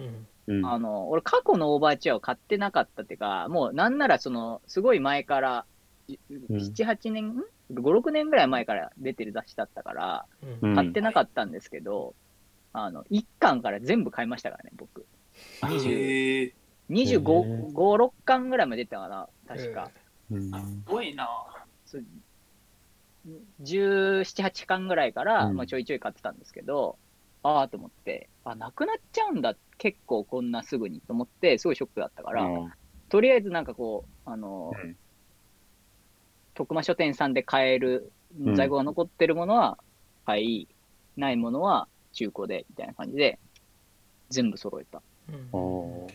[0.63, 5.65] あの、俺過去のオーバーチュアを買ってなかったっていうか、もうなんならその、すごい前から、
[6.07, 6.57] うん。
[6.57, 10.25] 7、8年、ん ?5、6年ぐらい前から出てる雑誌だったから、
[10.61, 12.15] 買ってなかったんですけど、
[12.73, 15.05] あの、1巻から全部買いましたからね、僕。
[15.61, 16.53] 20へえ
[16.89, 19.91] 25、へー5、6巻ぐらいまで出たかな、確か。
[20.31, 20.51] うん。
[20.51, 21.27] すごいな。
[21.85, 22.03] そう。
[23.59, 25.55] 17、8巻ぐらいから、うん。
[25.55, 26.97] まあ、ちょいちょい買ってたんですけど、
[27.43, 32.71] ああと思って、あ、なくなっちゃうんだ、結構こんなすぐにと思って、すごいショックだったから、うん。
[33.09, 34.95] とりあえずなんかこう、あの、うん。
[36.53, 39.77] 徳間書店さんで買えるうん在庫が残ってるものは
[40.25, 40.67] 買い、
[41.15, 43.39] ないものは中古で、みたいな感じで、
[44.29, 45.01] 全部揃えた。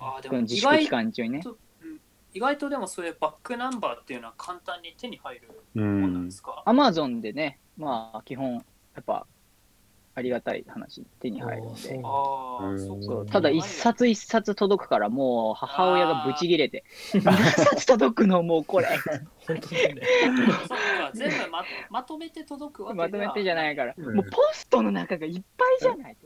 [0.00, 1.42] あーでも自粛期外間中にね。
[2.34, 8.60] 意外とでもそういうバックナンバーっていうのは簡単に手に入るうもんなんんですか、アマゾンでね、まあ、基本、や
[9.00, 9.26] っぱ、
[10.16, 11.80] ありがたい話、手に入るんで。
[11.80, 16.84] そうただ一冊一冊届くからもう母親がブチギレて。
[17.24, 18.86] 何冊届くのもうこれ。
[19.46, 20.02] 本当だね。
[21.14, 26.16] 全部ままとめて届くわけではまとめてじゃないから、うんもうポストの中がいっぱいじゃない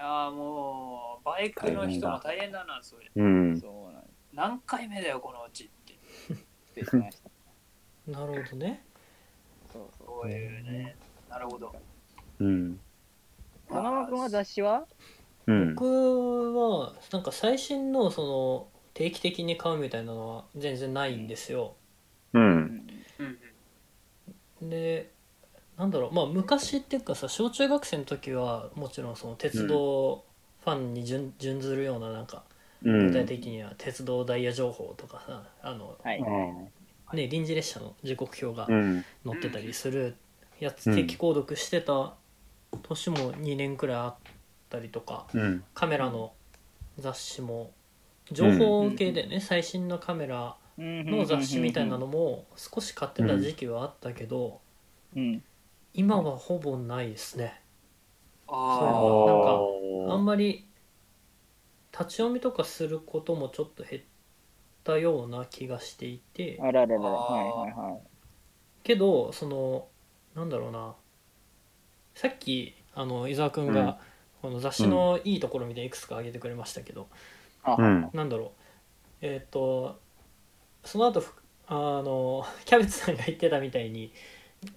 [0.00, 7.30] やーもうバイクの人も大変だなそれうんそうなんで何回目だよこのうちってす失礼しました
[8.18, 8.84] なるほどね
[9.72, 10.06] そうそう。
[10.22, 10.96] そういうね。
[11.28, 11.72] なるほど。
[12.40, 12.80] うん。
[13.70, 14.84] 野間君は雑誌は？
[15.46, 15.74] うん。
[15.76, 21.76] 僕はなんか最新のその定期的に買うみたいなのは全然ないんですよ。
[22.32, 22.86] うん
[24.62, 25.12] で
[25.80, 30.22] なんだろうまあ昔っていうかさ小中学生の時はもちろんその鉄道
[30.62, 32.42] ファンに準準ずるようななんか
[32.84, 33.06] うん。
[33.06, 36.22] 具体的には鉄道ダイヤ情報とかさあのはい。
[37.16, 39.04] ね臨時列車の時刻表がうん。
[39.24, 40.16] 載ってたりする
[40.60, 42.12] やつうん定期購読してた
[42.82, 44.14] 年も2年くらいあっ
[44.68, 45.64] たりとかうん。
[45.72, 46.34] カメラの
[46.98, 47.70] 雑誌も
[48.30, 54.60] 情報系でね最新のカメラのの雑誌みたいなのも少し買ってた時期はあったけど
[55.16, 55.42] うん。
[55.94, 57.60] 今はほぼないですね。
[58.46, 59.42] あなん
[60.08, 60.66] かあんままり
[61.92, 64.02] 立ち読みとかすることもちょっと減っ
[64.84, 66.58] たような気がしていて。
[66.60, 68.00] あらららはいはいはい。
[68.82, 69.88] けどその
[70.34, 70.94] なんだろうな。
[72.14, 73.74] さっきあの伊沢君うん。
[73.74, 73.98] が
[74.42, 77.08] この雑誌のいいところみたいにいくつか挙げてくれましたけど、
[77.62, 78.10] あうん。
[78.12, 78.50] なんだろう。
[79.20, 80.00] えっ、と
[80.84, 81.34] その後ふ
[81.66, 84.12] あのキャベツさんが言ってたみたいに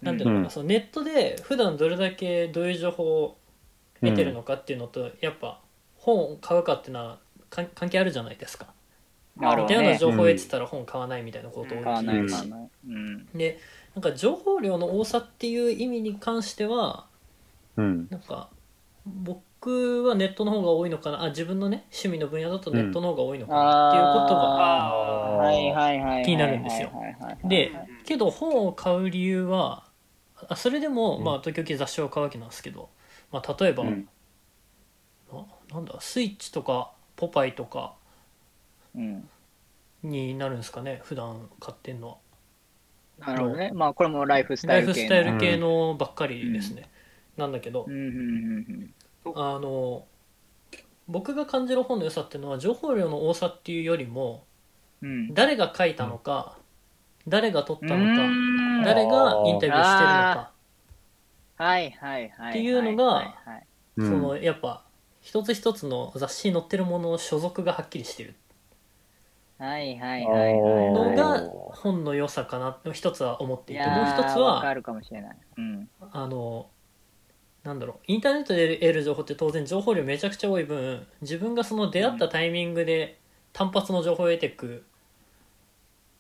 [0.02, 3.38] なんていうのかな、うんそのネットで普段どれだけどういう情報を
[4.02, 5.60] 得てるのかっていうのと、やっぱ
[5.98, 7.19] 本を買うかっていうのは
[7.50, 8.67] か関係あるじゃないですか。
[9.38, 9.84] なるほどね。
[9.84, 12.69] ような情報を得てたら本買わないみたいなことをうん買わない聞いて買わない。
[12.88, 13.26] うん。
[13.34, 13.60] で
[13.96, 17.06] なんか情報量の多さっていう意味に関しては
[17.78, 18.08] うん。
[18.10, 18.50] なんか
[19.06, 24.41] 僕はネットの方が多いのかなあ自分のね趣味の分野だとネットの方が多いのかなっていうことが、
[24.86, 26.26] あはいはいはいはい。
[26.26, 26.91] 気になるんですよ
[27.46, 29.86] でうんけど本を買う理由は
[30.50, 32.89] あそれでも、うんまあ時々雑誌を買うわけなんですけど、
[33.32, 34.08] まあ、例えば、うん
[35.32, 37.96] ななんだスイッチとかポパイとか
[38.96, 39.28] うん。
[40.04, 42.18] になるんですかね普段買ってんのは
[43.20, 43.72] なるほどね。
[43.74, 45.08] まあこれもライフスタライフイル系の。
[45.08, 46.89] スタイル系のばっかりですね、
[47.38, 48.94] なんだけどうんうん
[49.26, 50.06] うんあの
[51.08, 54.44] 僕が感じる本の良さっていうのは情報量の多さっていうよりも
[55.02, 55.10] うん。
[55.10, 55.34] うん。
[55.34, 56.58] 誰が書いたのか、
[57.28, 60.52] 誰が撮ったのうか誰がインタビューしてるのか
[61.56, 62.50] はいはいはい。
[62.50, 63.34] っていうのが
[63.98, 64.84] そのやっぱ
[65.22, 68.36] 一つ一つの雑誌に載ってるものの所属がはっきりしてる
[69.58, 70.54] はいはいはいはい
[70.92, 71.16] のはい。
[71.16, 71.40] が
[71.72, 75.38] 本の良さかなと一つは思っていてもう一つはるかもしれない。
[75.58, 75.90] うん。
[76.12, 76.68] あの
[77.64, 83.20] なんだろうインターネットで得る情報って当然情報量めちゃくちゃ多い分自分がその出会ったタイミングで
[83.54, 84.84] 単発の情報を得ていくうん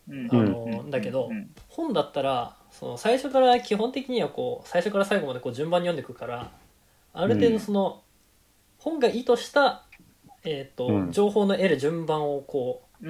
[0.09, 1.49] あのだけどうん。
[1.69, 6.51] 本だったらその最初から基本的にはこう最初から最後までこう順番に読んでいくから
[7.13, 8.01] ある程度その、
[8.79, 9.85] 本が意図した、
[10.43, 11.11] えーとうん。
[11.11, 13.07] 情報の得る順番をこう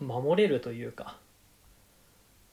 [0.00, 1.18] 守れるというか。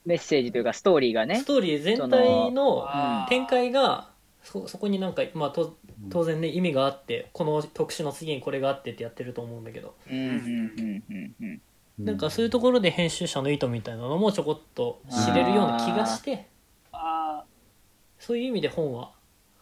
[0.06, 1.38] メッセージというかストーリーがね。
[1.38, 1.46] ス。
[1.46, 2.86] トーリー全体の
[3.30, 4.10] 展開が
[4.44, 5.78] そそこになんか、まあ、と
[6.10, 9.96] 当然ね意味があってこの特集の次にこれがあってってやってると思うんだけど。
[10.12, 11.62] うんうんうんうんうん。
[12.00, 16.48] なんかそういうところで編集者の意図みたいなのもちょこっと知れるような気がして。
[16.92, 17.44] あ
[18.18, 19.12] そういう意味で本は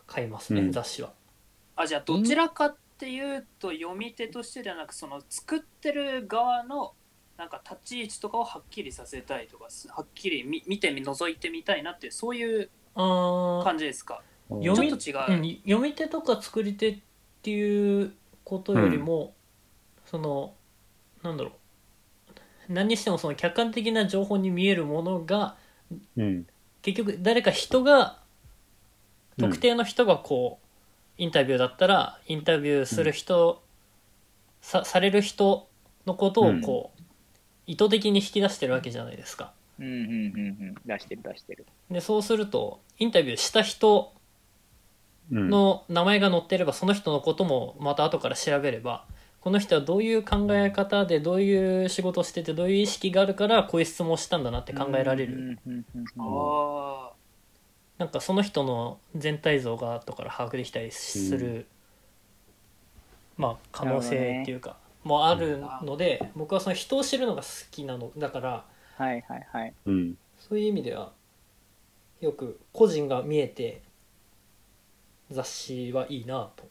[0.07, 0.71] 買いますね、うん。
[0.71, 1.11] 雑誌は。
[1.75, 6.93] あじゃあどちらかっていうと読み手としてではなくその作ってる側の
[7.37, 13.63] なんか立ち位置とかをはっきりさせたいとかはっきり見見てみ覗いてみたいなっていうそういうあー。
[13.63, 14.21] 感じですか？
[14.49, 15.37] 読みちょっと違う。
[15.37, 16.99] うん読み手とか作り手っ
[17.41, 18.13] ていう
[18.43, 19.33] ことよりも、
[20.05, 20.53] その
[21.23, 21.53] なんだろう
[22.73, 25.55] 何にしてもその客観的な情報に見えるものが
[26.17, 26.47] うん。
[26.81, 28.19] 結局誰か人が
[29.37, 30.67] 特定の人がこう、
[31.17, 33.63] インタビューだったらインタビューする人、
[34.61, 35.67] さされる人
[36.05, 37.01] のことをこう、
[37.67, 39.53] 意図的に引き出してるわけじゃないですか。
[39.79, 40.01] うんうんうんう
[40.71, 40.75] ん。
[40.85, 41.65] 出してる出してる。
[41.89, 44.13] でそうするとインタビューした人
[45.31, 45.49] うん。
[45.49, 49.05] の名前が載ってればその人のこともまた後から調べれば
[49.41, 55.57] この人はどういう考え方でどういう仕事をしててどういう意識があるからこういう質問をしたんだなって考えられる。
[55.65, 56.21] う
[57.97, 61.67] なんかその人の全体像が後から把握できたりする、
[63.37, 68.11] まあ可能性っていうか、もあるので僕はその人を知るのが好きなの。
[68.17, 68.65] だから
[68.97, 69.73] はいはいはい。
[69.85, 70.17] うん。
[70.39, 71.11] そういう意味では
[72.21, 73.81] よく個人が見えて
[75.31, 76.63] 雑誌はいいなと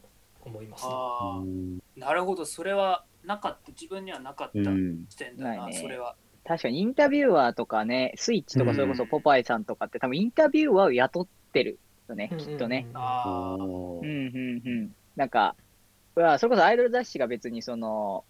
[0.49, 2.45] 思います、ね、なるほど。
[2.45, 3.71] それはなかった。
[3.71, 4.69] 自分にはなかった。
[4.69, 5.05] うん。
[5.09, 5.79] 視点だな、ないね。
[5.81, 6.15] それは。
[6.43, 12.87] 確かにインタビューアーとかね、スイッチとかうんそれこそポパイさんとかって多分インタビューアーを雇ってるよね、うんきっとね。
[12.93, 14.95] ああうんうんうん。
[15.15, 15.55] なんか、
[16.15, 18.23] うわそれこそアイドル雑誌が別にその、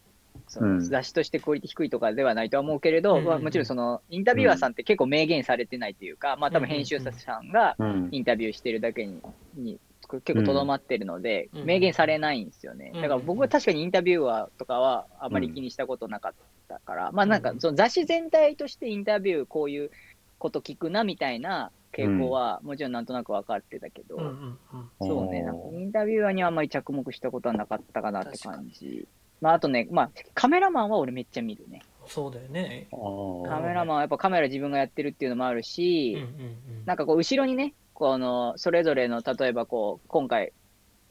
[0.48, 0.80] そうのん。
[0.82, 3.30] 雑誌としてクオリティ低いとかではないとは思うけれど、うんうんうん。
[3.30, 8.10] まあ、もちろんそのインタビュアーさんって結構明言されてないというか、まあ多分編集者さんがうん。
[8.12, 9.22] インタビューしてるだけに
[9.56, 9.80] に
[10.20, 11.66] 結構とどまってるので、うん。
[11.66, 12.92] 明言されないんですよね。
[12.94, 13.02] うん。
[13.02, 16.34] だから僕は確かにインタビュアーとかはあまり気にしたことなかっ
[16.68, 19.92] たから、まあなんかその雑誌全体としてインタビューこういう
[20.40, 25.46] こと聞くなみたいな傾向はもちろんなんとなく分かってたけど、そうね、おー。
[25.46, 29.08] なんかインタビュアーにはあんまり着目したことはなかったかなって感じ。
[29.40, 31.82] まああとね、まあカメラマンは俺めっちゃ見るね。
[32.08, 32.88] そうだよね。
[32.92, 36.28] カメラマンはやっぱカメラ自分がやってるっていうのもあるし、うんうん
[36.80, 36.86] うん。
[36.86, 40.54] なんかこう後ろにね、このそれぞれの例えばこう今回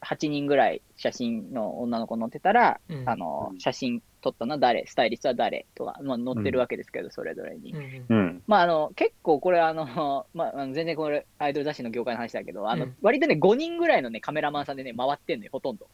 [0.03, 3.09] 8人ぐらい写真の女の子載ってたら、うん。
[3.09, 3.61] あのうん。
[3.61, 7.73] 写真撮ったのは誰、スタイリストは誰とか、まあ、載ってるわけですけど、それぞれに。
[7.73, 8.43] うんうんうん。
[8.47, 12.97] まああの結構これあの、 まあ、全然これアイドル雑誌の業界の話だけど、あのうん。
[13.03, 15.87] 割とね5人ぐらいのねカメラマンさんでね回ってんのよ、ほとんど。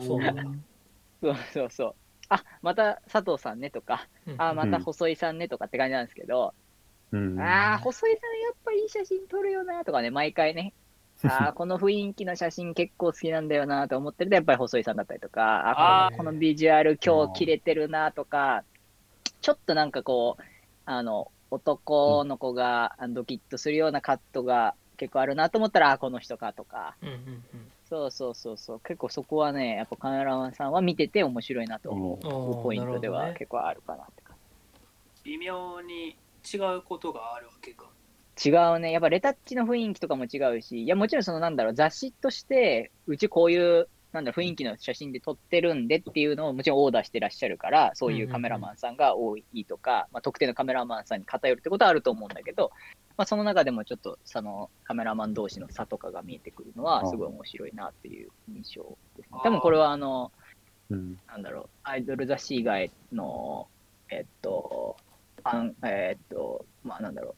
[0.00, 0.24] そう。
[1.20, 1.94] そうそうそう。
[2.28, 4.34] あまた佐藤さんねとか、うん。
[4.38, 6.54] あまた細井さんねとかって感じなんですけど、
[7.16, 7.40] うん。
[7.40, 10.74] ああ、細井さんやっぱいい写真撮るよなとかね、毎回ね、
[11.24, 15.70] ああ、この雰囲気の写真結構好きなんだよなと思ってると、やっぱり細井さんだったりとか、
[16.06, 18.64] あこのビジュアル今日切れてるなとか、
[19.40, 20.42] ちょっとなんかこう、
[20.84, 27.72] あの、男の子がドキッとするようなカットが結構あるなと思ったら、あーこの人かとか、うんうんうん。
[27.84, 34.36] そうそうそうそう、結構そこはね、やっぱカメラマンさんは見てて面白いなと思うポイントでは結構あるかなって感
[35.24, 36.16] 微妙に
[36.52, 37.90] 違うことがあるわけか。
[38.36, 38.50] じ。
[38.50, 38.92] 違うね。
[38.92, 52.70] やっぱレタッチの雰囲気とかも違うし、いや、もちろんそのなんだろう、雑誌として、うちこういう、なんだろう、雰囲気の写真で撮ってるんでっていうのをもちろんオーダーしてらっしゃるから、そういうカメラマンさんが多いとか、まあ、特定のカメラマンさんに偏るってことはあると思うんだけど、
[53.16, 58.82] まあ、その中でもちょっと、そのカメラマン同士の差とかが見えてくるのは、すごい面白いなっていう印象
[59.16, 59.38] ですね。
[59.42, 60.32] 多分これはあの、
[60.90, 61.18] うん。
[61.28, 63.68] なんだろう、アイドル雑誌以外の、
[64.10, 67.34] えっと、ファン、えっと、まあなんだろ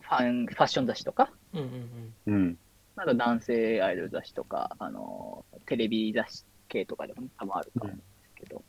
[0.00, 2.58] う、ファン、ファッション雑誌とか、うんうんうん。
[2.96, 8.62] あと男性アイドル雑誌とか、あの、テレビ雑誌系とかでも多分あると思うんですけど、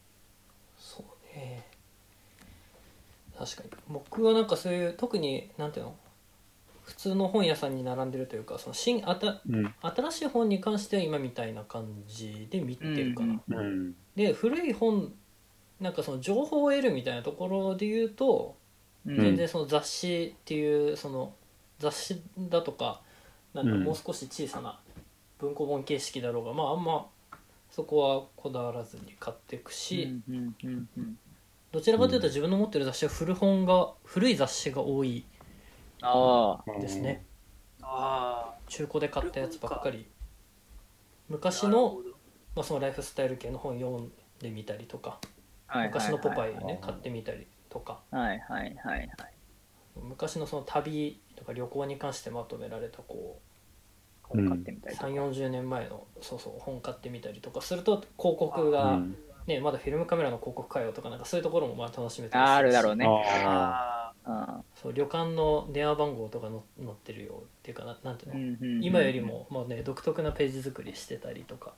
[0.77, 1.65] そうね。
[3.37, 5.95] 確かに僕はなんかそういう特になんていうの？
[6.83, 9.73] 普通の本屋さんに並んでるというかその新あたうん。
[9.81, 13.57] 新しい本に関しては今みたいな感じで見てるかな、うん。
[13.57, 13.95] うん。
[14.15, 15.13] で古い本
[15.79, 18.62] なんかその情報を得るみたいなところで言うと、うん
[19.05, 21.33] 全然その雑誌っていうその
[21.79, 23.01] 雑誌だとか
[23.53, 23.83] なんかうん。
[23.83, 24.79] もう少し小さな
[25.39, 27.05] 文庫本形式だろうが、まああんま
[27.69, 31.17] そこはこだわらずに買っていくし、うんうんうんうん。
[31.71, 35.25] どちらかというと自分の持ってる雑誌は古本が古い雑誌が多い
[36.79, 37.25] ですね、
[37.81, 40.05] あ中古で買ったやつばっかり。
[40.09, 40.23] あ。
[41.29, 41.97] 昔の,、
[42.55, 45.19] まあそのライフスタイル系の本読んでみたりとか
[45.67, 47.99] はいはいはい昔の「ポパイ」ねはい買ってみたりとか。
[48.11, 49.09] はいはいはいはい。
[50.01, 53.39] 昔のその旅とか旅行に関してまとめられたこ
[54.23, 55.07] 本買ってみたういとか。
[55.07, 59.17] 3 4 0年前のそうそう本買ってみたりとかすると広告が、うん。
[59.47, 63.05] ね、まだフィルムカメラの広告かよとかなんかそういうところもまあ楽しめたりあーあるだろううね。
[63.05, 68.83] あああそう旅館の電話番号とかの載ってるよっていうかななんていうーの、うんうんうん。
[68.83, 71.73] 今よりも、まあね、独特なページ作りしてたりとか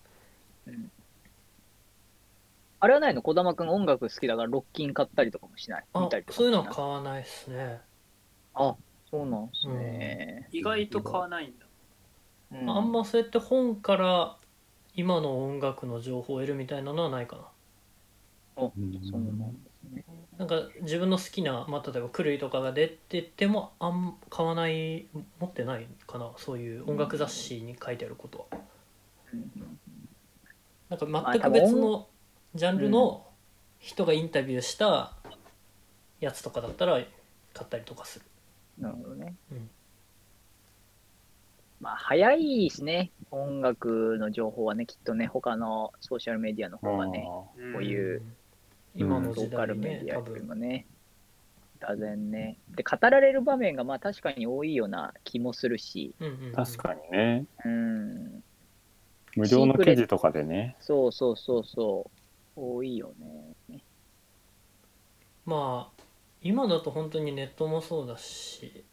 [2.86, 5.86] あれはないの児玉くん音楽好きだからロッキン買ったりとかもしない？
[5.92, 7.82] あ見たりとかそういうのは買わないですね、
[8.54, 8.76] あ、
[9.10, 10.48] そうなんですね。
[10.54, 11.66] ー意外と買わないんだ。
[12.60, 12.70] うん。
[12.70, 14.38] あんまそうやって本から
[14.94, 17.42] 今の音楽の情報を得るみたいなのはないかな。
[18.58, 20.06] おうんそうなんですね。
[20.38, 25.08] なんか自分の好きな、まあ、例えば狂いとかが出ててもあん買わない
[25.40, 26.32] 持ってないかな。
[26.38, 28.60] そういう音楽雑誌に書いてあることは。
[29.34, 29.80] うん
[30.88, 32.08] なんか全く別の
[32.56, 33.28] ジャンルの
[33.80, 35.14] 人がインタビューした
[36.20, 36.94] やつとかだったら
[37.54, 38.26] 買ったりとかする。
[38.80, 39.36] なるほどね。
[39.52, 39.70] うん。
[41.82, 48.22] まあ、早いしね、音楽の情報はね、きっとね、他のソーシャルメディアの方がね、こういう
[48.96, 50.86] 今のローカルメディアよりもね、
[51.80, 52.58] だ然ね。
[52.76, 56.54] で、語られる場面がまあ確かに多いような気もするし、うんうんうん。
[56.54, 57.46] 確かにね。
[57.66, 58.44] うん、
[59.36, 60.78] 無料の記事とかでね。
[60.80, 62.25] そうそうそうそう、
[62.56, 63.14] 多いよ
[63.70, 63.80] ね。
[65.46, 66.04] まあ
[66.42, 68.84] 今だと本当にネットもそうだし、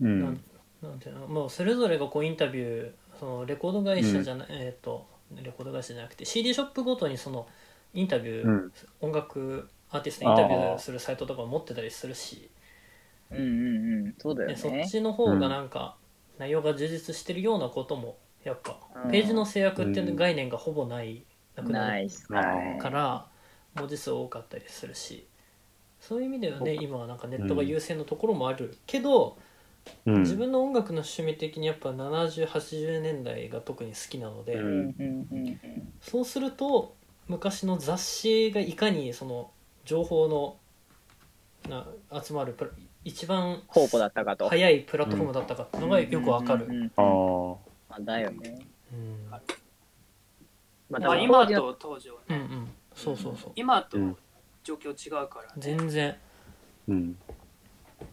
[0.00, 0.20] うん。
[0.20, 0.40] なん
[0.82, 7.46] なんていうのもうそれぞれがこうインタビューそのレコード会社じゃない、えっ、とレコード会社じゃなくて CD ショップごとにその
[7.94, 8.72] インタビュー、うん。
[9.00, 12.50] 音楽アーティストにインタビューするサイトとか持ってたりするし、
[13.30, 14.86] うんうんうん、そうだよでそっね。
[14.88, 15.96] ちの方がなんか
[16.38, 19.10] 内容が充実してるようなこともやっぱうん。
[19.10, 21.24] ページの制約っていう概念がほぼない
[21.56, 22.08] なくなる。
[22.78, 23.26] から
[23.74, 25.26] 文字数多かったりするし。
[26.00, 29.36] そういう意味ではね今はなんかネットが優先のところもあるけど、
[30.04, 30.20] うん。
[30.20, 35.60] 自分の音楽の趣味的にやっぱ7080年代が特に好きなので、うん。
[36.00, 36.94] そうすると
[37.28, 39.50] 昔の雑誌がいかにその
[39.84, 40.56] 情報の
[41.68, 41.86] な
[42.22, 42.70] 集まるプラ
[43.04, 44.48] 一番宝庫だったかと。
[44.48, 46.66] 早いプラットフォームだったかっていうのがよくわかる。
[46.66, 46.70] うん。
[46.72, 47.56] うんうんあー。
[47.88, 48.58] まあだよね。
[48.92, 49.30] うん
[50.88, 52.68] まあ、今と当時はね、うんうん。
[52.94, 53.52] そうそうそう。
[53.56, 54.16] 今とうん。
[54.62, 55.52] 状況違うから、ね。
[55.58, 56.16] 全然。
[56.88, 57.16] うん。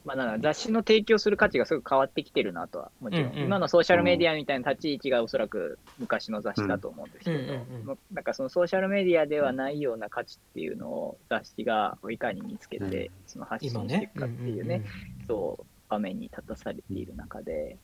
[0.06, 3.26] まあ、だから雑誌の提供する価値がすごく変わってきてるなとは、もちろん。
[3.32, 3.44] うんうん。
[3.46, 13.14] 今のソーシャルメディアみたいな立ち位置がおそらく昔の雑誌だと思うんですけど、うんうんなんかそのソーシャルメディアではないような価値っていうのを雑誌がいかに見つけて、うん。
[13.28, 14.84] その発信していくかっていうね、
[15.28, 17.78] そう、場面に立たされている中で、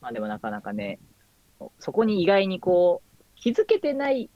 [0.00, 0.98] まあでもなかなかね、
[1.78, 3.09] そこに意外にこう、
[3.40, 4.30] 気づけてない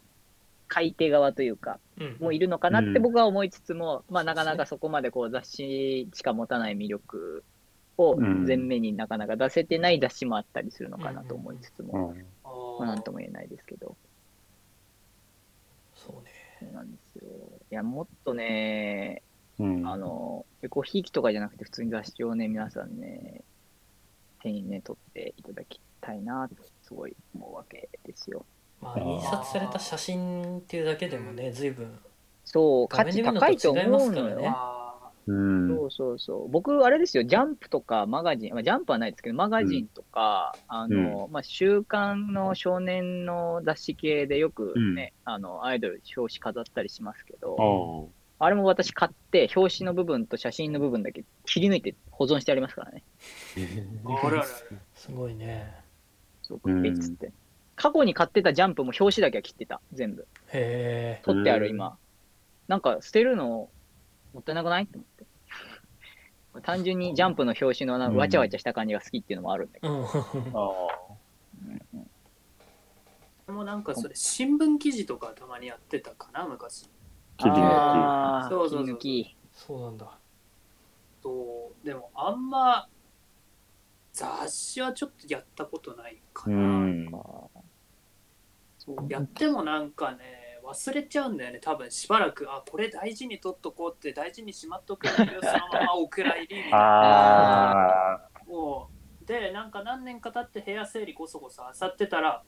[0.66, 2.06] 買い手側というか、うん。
[2.06, 3.02] うんもういるのかなってうん。
[3.02, 7.44] 僕は思いつつも、まあなかなかそこまでこう雑誌しか持たない魅力
[7.96, 8.46] をうん。
[8.46, 12.14] 前面になかなか出せてない雑誌もあったりするのかなと思いつつうも、
[12.80, 13.96] まあなんーとも言えないですけど、
[15.94, 16.30] そうね。
[16.60, 17.24] そうなんですよ。
[17.70, 19.22] いや、もっとね、
[19.58, 19.86] うん。
[19.86, 23.42] あの、エコひいきとかじゃなくて普通に雑誌をね、皆さんね、
[24.42, 28.44] 手にね、取っていただきたいなと、すごい思うわけですよ。
[28.84, 31.98] まあ印刷された写真っていうだけでもね随分
[32.44, 33.90] そう、価値高いと思うのよ。
[33.90, 34.52] ますからね。
[34.54, 35.68] あうん。
[35.68, 36.48] そうそうそう。
[36.48, 48.48] 僕、あれですよ、ジャンプとかマガジン、まあ、ジャンプはないですけど、マガジンとか、あの、まあ、週刊の少年の雑誌系でよくね、あの、アイドル表紙飾ったりしますけど、ああ。
[48.50, 53.02] れも私買って、表紙の部分と写真の部分だけ切り抜いて保存してありますからね。
[54.94, 55.74] すごいね。
[56.42, 57.32] そう、クッペイっつって。
[57.76, 60.26] 過去に買ってたジャンプも表紙だけは切ってた、全部。
[60.52, 61.72] へえ取ってある、うん。
[61.72, 61.96] 今。
[62.68, 63.68] なんか、捨てるの、
[64.32, 64.86] もったいなくない？
[64.86, 65.26] と思って。
[66.62, 68.12] 単純にジャンプの表紙のなん。
[68.12, 69.94] かわちゃわちゃした感じが好きっていうのもあるんだけど。
[69.94, 70.04] うん。
[73.48, 76.88] あもうなんかそれ新聞記事とかたまにやってたかな昔。
[77.36, 78.48] 切り抜あー。
[78.48, 78.98] そうそうそう。
[78.98, 79.36] 切り抜き。
[79.52, 80.18] そうなんだ。
[81.22, 82.88] とでもあんま
[84.12, 87.10] 雑誌はちょっとやったことないかうな、ん
[88.84, 91.60] そうやってもなんかね忘れちゃうんだよね。
[91.60, 98.12] 多分しばらくあこれ大事に取っとこうって大事にしまっとくんだけどそのままお蔵入りみたいな。
[98.12, 98.88] あも
[99.22, 102.42] うでなんか何年か経って部屋整理こそこそ漁ってたら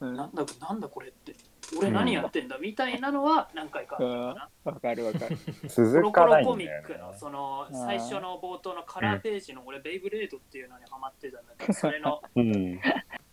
[0.00, 0.16] うん。
[0.16, 1.34] なんだなんだこれって
[1.76, 5.36] 俺何やってんだみたいなのは何回かあったかな、わかるわかる。
[5.36, 12.80] あ コ続ロコかないロコミックのその最初の冒頭のカラーページの俺ベイブレードっていうのにハマってたんだけど それのうん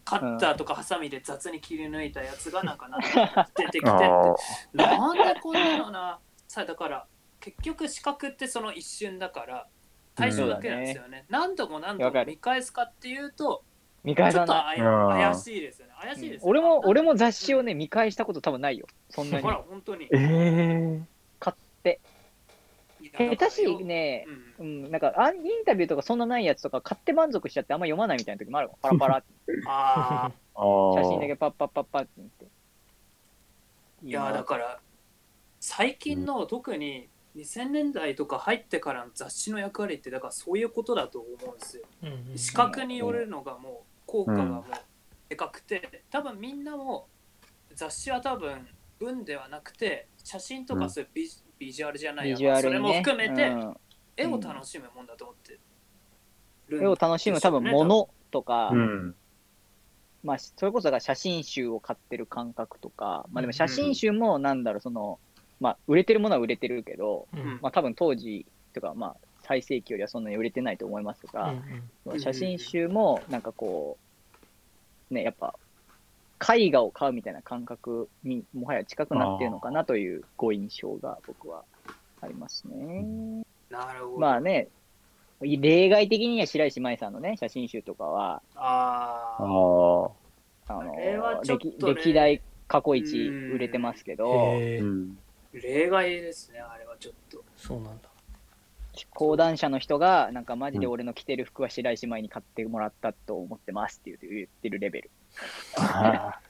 [0.06, 3.88] カッターとかハサミで雑に切り抜いたやつがなんかなんか出てきてって。
[3.93, 4.36] あ
[4.74, 7.06] なんでこんなのなさあだから
[7.39, 9.68] 結局視覚ってその一瞬だから
[10.16, 13.64] 対象だけなんですよね、何度も何度わかるも見返すかっていうと
[14.04, 14.78] 見ちょっと返さない。
[14.78, 15.93] 怪しいですよね。
[15.99, 18.86] 怪しいですよね、俺も、俺もも雑誌をね、見返したこと多分ないよ。
[19.10, 19.43] そんなに。
[19.43, 19.49] ほ。
[19.49, 20.08] ら本当に。
[20.12, 21.01] ええ
[21.86, 21.97] いや
[23.14, 24.26] 下手しね、
[24.57, 29.51] ううん、なんかあ、インタビューとかそんなないやつとか買って満足しちゃってあんま読まないみたいな時もあるもんパラパラって。
[29.53, 30.61] ん、あああ
[30.95, 32.09] 写真だけパッパッパッパって。
[32.18, 32.45] 見て。
[34.05, 34.80] いやだから
[35.59, 37.07] 最近の特に
[37.38, 41.84] 2000年代とか入ってからの雑誌の役割ってだからそういうことだと思うんですよ。
[42.03, 44.64] うんうん視覚によるのがもう効果がもう
[45.30, 47.07] でかくて多分みんなも
[47.74, 48.68] 雑誌は多分
[48.99, 51.30] 文ではなくて写真とかそういうビ,、
[51.66, 52.36] ビジュアルじゃないや。
[52.36, 52.89] ビジュアそれルにね。
[52.89, 53.78] も含めてうん。
[54.16, 55.57] 絵を楽しむもんだと思って
[56.68, 59.16] るん絵を楽しむ多分物とか、うん。
[60.24, 65.20] まあ、それこそだから写真集を買ってる感覚とか、まあでも写真集もなんだろう、その、
[65.59, 67.59] まあ、売れてるものは売れてるけど、うん。
[67.61, 71.53] まあ多分当時とか、まあ、最盛期よりはそんなに売れてないと思いますが、
[72.05, 73.97] うん写真集もなんかこ
[75.11, 75.55] う、ね、やっぱ、
[76.44, 81.64] 絵画を買うみたいな感覚にもはや近くなってるのかなというご印象が僕は
[82.22, 83.44] ありますね。
[83.70, 84.68] なるほど、まあね、
[85.41, 89.44] 例外的には白石麻衣さんのね、写真集とかは、あー。
[89.44, 90.24] ああ
[90.80, 94.54] あの歴歴代過去一売れてますけど、
[95.52, 97.44] 例外ですねあれはちょっと。
[97.58, 98.10] そうなんだ。
[99.10, 105.12] 講談社の人が、なんかマジで俺の着てる服は白石麻衣に買ってもらったと思ってますって言ってるレベル。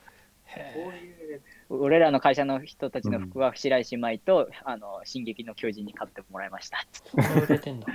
[1.70, 6.86] 俺らの会社の人たちの服は白石麻衣と、あの、進撃の巨人に買ってもらいました。
[7.42, 7.80] 売れてん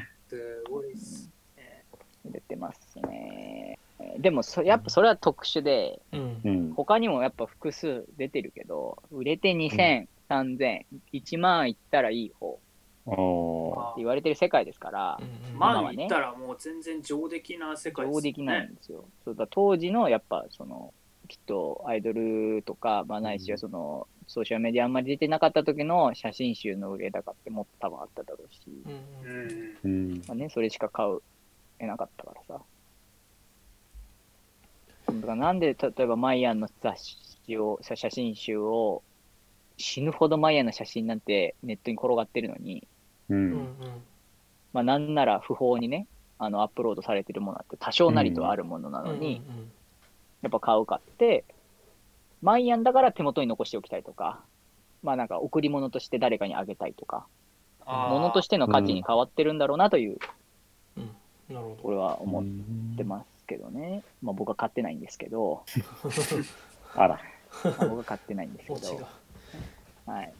[2.48, 3.78] てますね。
[4.18, 12.60] でもそ、やっぱそれは特殊で、うんうん他にもやっぱ複数出てるけど、売れて2000、3000、1万いったらいい方
[13.96, 18.14] 言われてる世界ですから、うんうんま今はねあ言ったらもう全然上出来な世界ですよね。
[18.14, 19.04] 上できないんですよ。
[19.24, 20.92] そうだ当時のやっぱその
[21.28, 28.92] きっとアイドルとか、まあ、ないしはその、ソーシャルメディアあんまり出てなかった時の写真集の売れ高ってもっと多分あっただろうし、うん
[29.30, 30.10] うんうん。
[30.10, 31.22] うんまあね、それしか買う
[31.78, 32.62] えなかったからさ。
[35.06, 39.02] だからなんで例えばマイアンの雑誌をさ写真集を
[39.78, 42.86] 死ぬほどマイアンの写真なんてネットに転がってるのに、
[43.30, 43.76] ううんん。
[44.72, 46.06] まあ、なんなら不法にね
[46.38, 49.70] あのアップロードされてるものって多少なりとはあるものなうんのに、うん。
[50.42, 51.44] やっぱ買うかって、
[52.42, 54.40] マイアンだから手元に残しておきたいとか、
[55.02, 57.26] まあなんか贈り物として誰かにあげたいとか、
[57.84, 60.18] 物としての価値に変わってるんだろうなという、
[60.96, 61.10] うん。
[61.48, 61.76] なるほど。
[61.82, 64.04] 俺は思ってますけどね。
[64.22, 65.64] まあ僕は買ってないんですけど、
[66.94, 67.20] あら。
[67.64, 69.08] まあ僕は買ってないんですけど、
[70.06, 70.32] はい。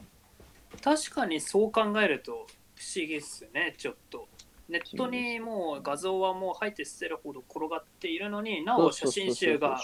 [0.81, 4.29] 確かにそう考えると不思議っすね、ちょっと。
[4.69, 9.81] ネットにもう画像はもう入って捨てるほど転がっているのになお写真集が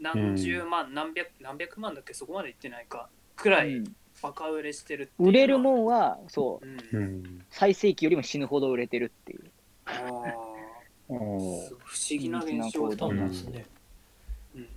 [0.00, 3.84] 何十万、何百何百万だっけそこまでいってないかくらい
[4.22, 7.02] バカ売れしてる売れるもんは、そう、うん。
[7.02, 7.44] うん。
[7.50, 9.50] 最盛期よりも死ぬほど売れてるっていう。
[9.84, 10.56] あー。
[11.08, 13.66] おー不思議な現象だそうなんですね。
[14.56, 14.68] うん。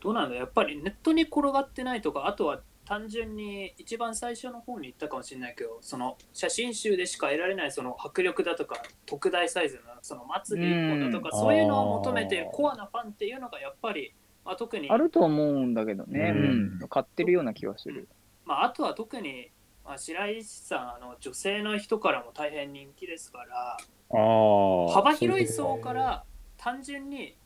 [0.00, 11.40] どうなんだやっぱりネットに転がってないとかあとは単純に一番最初の方に言ったかもしれないけどその写真集でしか得られないその迫力だとか特大サイズのその祭り一本だとかうん。
[11.40, 14.14] そういうのを求めているコアなファンっていうのがやっぱり、
[14.44, 16.84] まあ、特にあると思うんだけどね、ううん。
[16.84, 18.08] ん、買ってるような気がする。
[18.44, 19.50] まあ、あとは特に、
[19.84, 23.76] まあ、白石さんあの女性の人からも大変人気ですから。
[24.08, 26.24] 幅広い層から
[26.56, 27.36] 単純に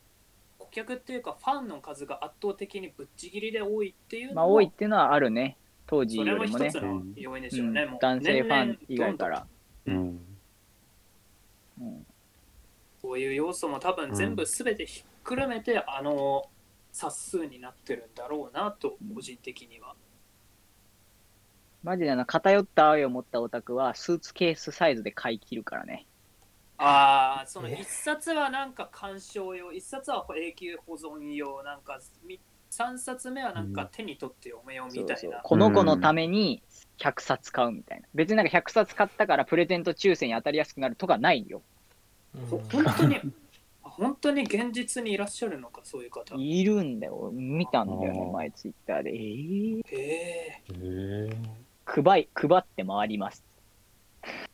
[0.71, 6.71] 客っていうかファンの数が圧倒的にぶっちぎりで多いっていうのもまあ多いっていうのはあるね、当時よりもね。
[8.01, 9.45] 男性ファン以外から。
[9.87, 10.21] うん。
[11.79, 12.05] うん。
[13.01, 16.49] こういう要素も多分全部全てひっくるめて、あの
[16.91, 19.95] 冊数になってるんだろうなと個人的には、
[21.83, 26.05] マジであの偏った愛を持ったオタクはスーツケースサイズで買い切るからね。
[26.83, 32.39] ああそのえ一冊はなんか鑑賞用一冊は永久保存用なんかみ
[32.71, 36.63] 三冊目はなんか手に取って読めようみたいな、この子のために
[36.99, 38.07] 100冊買うみたいな。
[38.15, 41.61] 別になんか100冊買ったからプレゼント抽選に当たりやすくなるとかないよ。
[42.33, 43.19] うんほ本当に
[43.81, 47.29] 本当に現実にいらっしゃるのかそういう方へいるんだよ。
[47.33, 49.09] 見たんだよね前ツイッターで。
[49.09, 51.29] えー、えへえ。
[51.85, 53.43] 配い、配って回ります。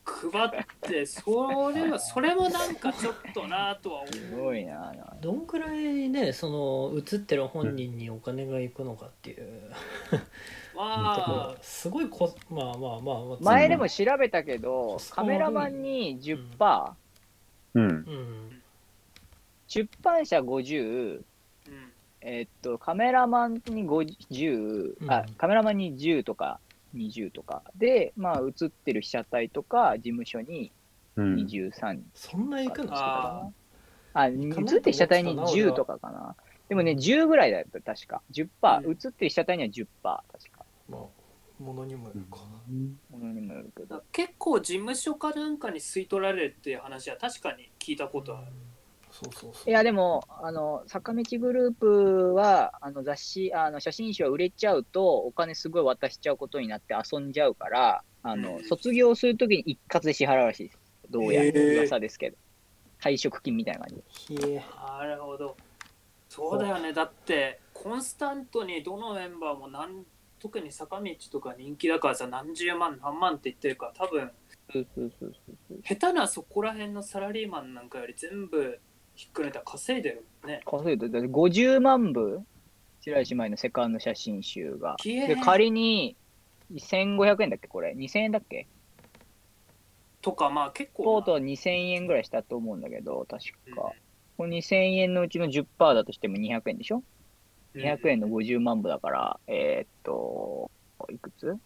[0.04, 0.50] 配っ
[0.80, 4.12] てそれは それもなんかちょっとなとは思う。
[4.12, 4.94] すごいな。
[5.20, 9.70] どんくらいねその映ってる本人にお金がいくのかっていう。
[10.74, 11.56] まあ。
[11.60, 16.92] すごいこまあまあまあ、まあ、前でも調べたけど、カメラマンに10%、
[17.74, 17.82] うん。
[17.82, 18.62] うん。
[19.66, 21.16] 出版社50、
[21.68, 21.92] うん。
[22.20, 26.60] えっと、カメラマンに50、あうん、カメラマンに10とか
[26.94, 27.62] 20とか。
[27.76, 30.72] で、まあ、映ってる被写体とか、事務所に
[31.16, 31.34] うん。
[31.34, 32.94] 23そんないくの？
[32.94, 33.50] あ
[34.12, 36.36] あ、映ってる被写体に10とかかな。
[36.68, 38.22] でもね、10ぐらいだった、確か。
[38.32, 38.48] 10%。
[38.84, 40.64] うん映ってる被写体には10%、確か。
[40.88, 41.00] まあ
[41.62, 42.38] ものにもよるか
[43.10, 44.00] ものにもよるけど。
[44.12, 48.46] 結構事務所かなんかに吸い取られるっていう話は確かに聞いたことある、
[49.18, 60.78] そうそうそういや、でも、あの、坂道グループは、あの、雑誌、あの、写真集は売れちゃうと、お金すごい渡しちゃうことになって遊んじゃうから、あの、うん卒業するときに一括で支払うらしいです。
[61.10, 62.36] どうやら噂ですけど。
[63.00, 64.02] 退職金みたいな感じ。
[64.08, 64.62] ひえ
[64.98, 65.56] なるほど
[66.28, 70.04] そうだよねだってコンスタントにどのメンバーもなん
[70.38, 74.30] 特に坂道とか人気だからさ何十万何万って言ってるから多分。
[75.82, 78.78] 下手なそこら辺のサラリーマンなんかより全部
[79.18, 82.40] ひっくるめたら稼いでるね稼いでだって50万部
[83.00, 84.96] 白石舞のセカンド写真集が。
[85.02, 86.14] で、仮に
[86.72, 87.94] 1500円だっけこれ。
[87.94, 88.68] 2000円だっけ？
[90.22, 93.92] とかまあ結構とうとう2000円ぐらいしたと思うんだけど、確うんか。
[94.36, 97.02] この2000円のうちの10%だとしても200円でしょ？
[97.74, 100.70] うん ?200 円の50万部だから、えーっと、
[101.10, 101.56] いくつ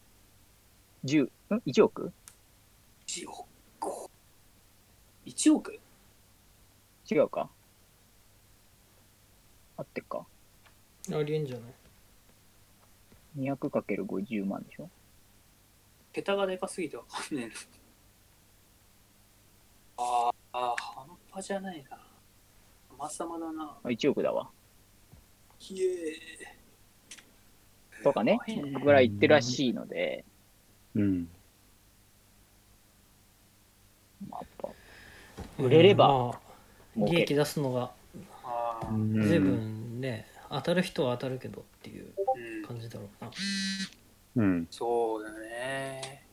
[1.04, 1.30] ?10、ん
[1.66, 2.12] ?1 億
[3.06, 4.10] ？1億
[5.26, 5.78] ？1億？
[7.10, 7.50] 違うか。
[9.76, 10.26] 合ってっか。
[11.12, 14.88] ありえんじゃない ?200×50 万でしょ。
[16.12, 17.54] 桁がでかすぎてわかんねえな。
[19.96, 21.98] あーあー半端じゃないな。
[23.10, 23.76] 様々だな。
[23.82, 24.50] あ ?1 億だわ。
[25.58, 26.62] ひえ。
[28.02, 28.38] とかね、
[28.82, 30.24] ぐらい言ってるらしいので、
[30.94, 31.28] うん。
[34.28, 34.68] まあやっぱ。
[35.62, 36.08] 売れれば。
[36.08, 36.51] まあ
[36.96, 37.90] 利益出すのが
[38.90, 42.66] 随分ね、当たる人は当たるけどっていううん。
[42.66, 43.30] 感じだろうな。
[44.36, 44.66] うん。
[44.70, 46.24] そうだね。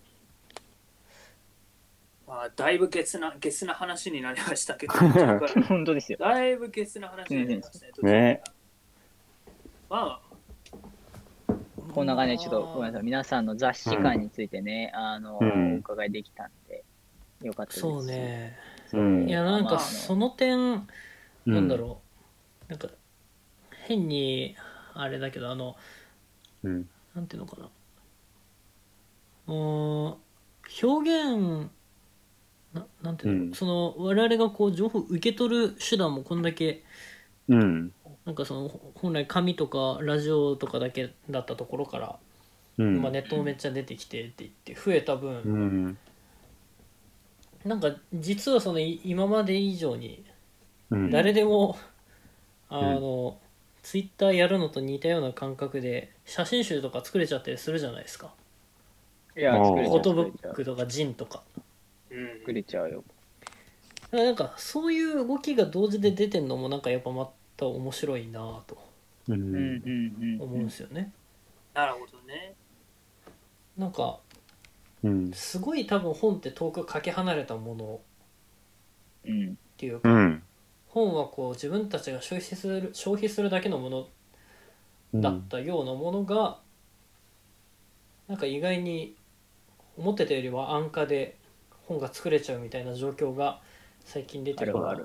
[2.27, 4.93] まあ、だいぶゲスな、ゲスな話になりましたけど、
[5.67, 6.19] 本当ですよ。
[6.19, 7.91] だいぶゲスな話になりましたね。
[7.95, 8.41] 途中ね。
[9.89, 10.21] ま
[11.47, 11.53] あ、
[11.93, 15.75] こんな感じで、ちょっとごめんなさい、皆さんの雑誌感についてね、あの、うん。
[15.75, 16.83] お伺いできたんで、
[17.41, 17.79] よかったです。
[17.79, 18.57] そうね
[18.93, 19.29] うん。
[19.29, 20.87] いやなんかまあその点、うん
[21.45, 22.01] なんだろ
[22.67, 22.89] うなんか
[23.87, 24.55] 変に
[24.93, 25.75] あれだけどあの
[26.63, 26.89] うん。
[27.15, 27.69] なんていうのかな
[29.47, 30.17] うーん
[30.83, 31.69] 表現
[32.73, 36.83] ななんていうの、うんその我々がこう情報を受け取る手段もこんだけ
[37.47, 37.91] うん。
[38.25, 42.19] なんかそのほ本来紙とかラジオとかだけだったところから、
[42.77, 43.01] うん。
[43.01, 45.97] まあ、ネットもめっちゃ出てきてって言って増えた分、うん。
[47.65, 50.23] なんか実はそのい今まで以上に
[50.91, 51.09] うん。
[51.11, 51.77] 誰でも、
[52.69, 53.37] あの、
[53.83, 58.33] ツイッターやるのと似たような感覚で写真集とか作れちゃったりするじゃないですか
[59.35, 59.93] いや、作れちゃう。
[59.93, 61.43] フォトブックとかジンとか
[62.09, 63.03] うん作れちゃうよ。
[64.11, 68.77] なんかそういう動きが同時で出てんのもなんかやっぱまた面白いなと
[69.27, 69.33] う。
[69.33, 70.41] うんうんんうん。
[70.41, 71.11] 思うんですよね、
[71.73, 72.55] なるほどね。
[73.77, 74.19] なんか
[75.03, 75.31] うん。
[75.33, 77.99] すごい多分本って遠くかけ離れたもの
[79.25, 79.49] うん。
[79.51, 80.43] っていうか、うん。
[80.87, 84.07] 本はこう自分たちが消費する消費するだけのもの
[85.13, 86.59] だったようなものが、
[88.27, 89.15] なんか意外に
[89.97, 91.37] 思ってたよりは安価で
[91.85, 93.61] 本が作れちゃうみたいな状況が
[94.05, 94.99] 最近出てるから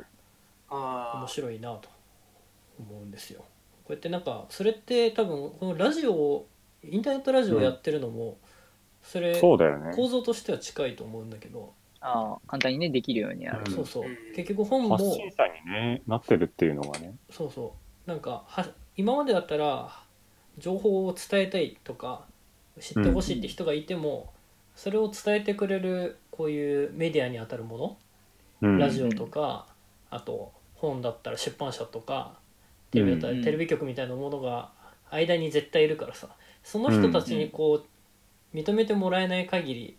[0.71, 1.89] 面白いなと
[2.79, 3.41] 思うんですよ。
[3.41, 3.47] こ
[3.91, 6.49] うやってなんかそれって多分このラジオを
[6.83, 8.39] インターネットラジオをやってるのも、
[9.05, 9.95] それそうだよね。
[9.95, 13.63] 構造としては近いと思うんだけど、ああ、簡単にね、できるようになる。
[13.67, 17.15] うんそうそううん結局本も発信者にね、なってるっていうのがね。
[17.31, 17.75] そうそ
[18.07, 20.03] うなんかは今までだったら
[20.59, 22.25] 情報を伝えたいとか
[22.81, 24.33] 知ってほしいって人がいても、
[24.75, 27.99] それを伝えてくれるこういうメディアにあたるも
[28.61, 28.79] うん。
[28.79, 29.67] のラジオとか、
[30.11, 32.35] あと本だったら出版社とか
[32.91, 34.71] テレビだったらうんテレビ局みたいなものが
[35.11, 36.29] 間に絶対いるからさ
[36.63, 37.87] その人たちにこう
[38.55, 39.97] 認めてもらえない限り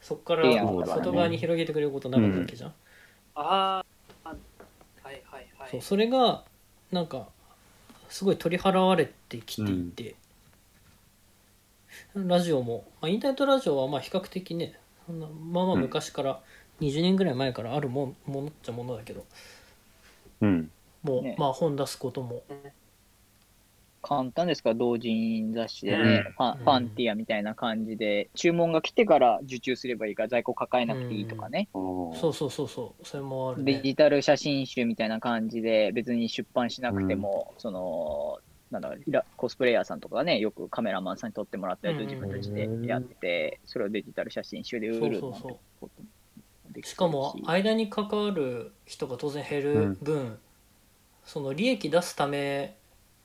[0.00, 0.44] そこから
[0.86, 2.74] 外側に広げてくれることなかったわけじゃん。
[3.36, 3.84] あ
[4.24, 4.34] あ、は
[5.12, 5.70] いはいはい。
[5.70, 6.44] そうそれが
[6.92, 7.28] なんか
[8.08, 10.14] すごい取り払われてきていて、
[12.14, 16.40] ラジオも、まあ、インターネットラジオはまあ比較的ねそんなまあまあ昔から、
[16.80, 19.24] 20年ぐらい前からあるもんものっちゃものだけど。
[20.42, 20.70] うん。
[21.02, 21.36] もう、ね。
[21.38, 22.42] まあ本出すことも
[24.06, 24.68] 簡単ですか？
[24.70, 25.96] ら、同人雑誌で。
[25.96, 26.32] ね、うん。
[26.32, 33.06] ファンファンティアみたいな感じで、注文が来てから受注すればいいから、在庫抱えなくていいとかね、そそうそうそうそう。
[33.06, 33.72] それもあるね。
[33.74, 38.38] デジタル写真集みたいな感じで、別に出版しなくても、その、
[38.70, 45.90] なんだろうイラコスプレイヤーさんとかがね、よくカメラマンさんに撮ってもらったやつを自分たちでやって、それをデジタル写真集で売るそうそうそう。
[46.82, 50.38] しかも間に関わる人が当然減る分、
[51.24, 52.76] その利益出すため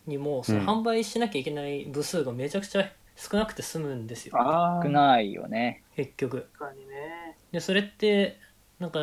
[0.10, 0.68] にもそのうん。
[0.82, 5.84] 販売しなきゃいけない部数がめちゃくちゃ少なくて済むんですよ、あ少ないよね。
[5.96, 6.48] 結局。
[6.54, 7.38] 確かにね。
[7.52, 8.38] でそれって
[8.80, 9.00] なんか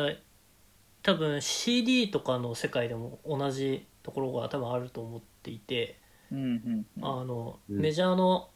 [1.03, 5.99] 多分 CD とかの世界でも同じところが多分あると思っていて、
[6.31, 7.05] うんうんうん。
[7.05, 7.79] あのうん。
[7.79, 8.49] メジャーの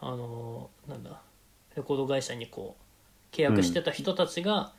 [0.00, 1.20] あのなんだ
[1.76, 2.76] レコード会社にこ
[3.32, 4.72] う契約してた人たちが、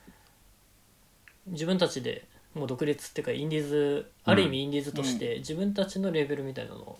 [1.47, 6.99] 自分たちでもう独立っていうかインディーズある意味インディーズとして自分たちのレーベルみたいなのを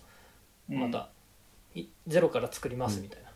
[0.68, 1.10] また、
[1.74, 3.30] いゼロから作りますみたいな、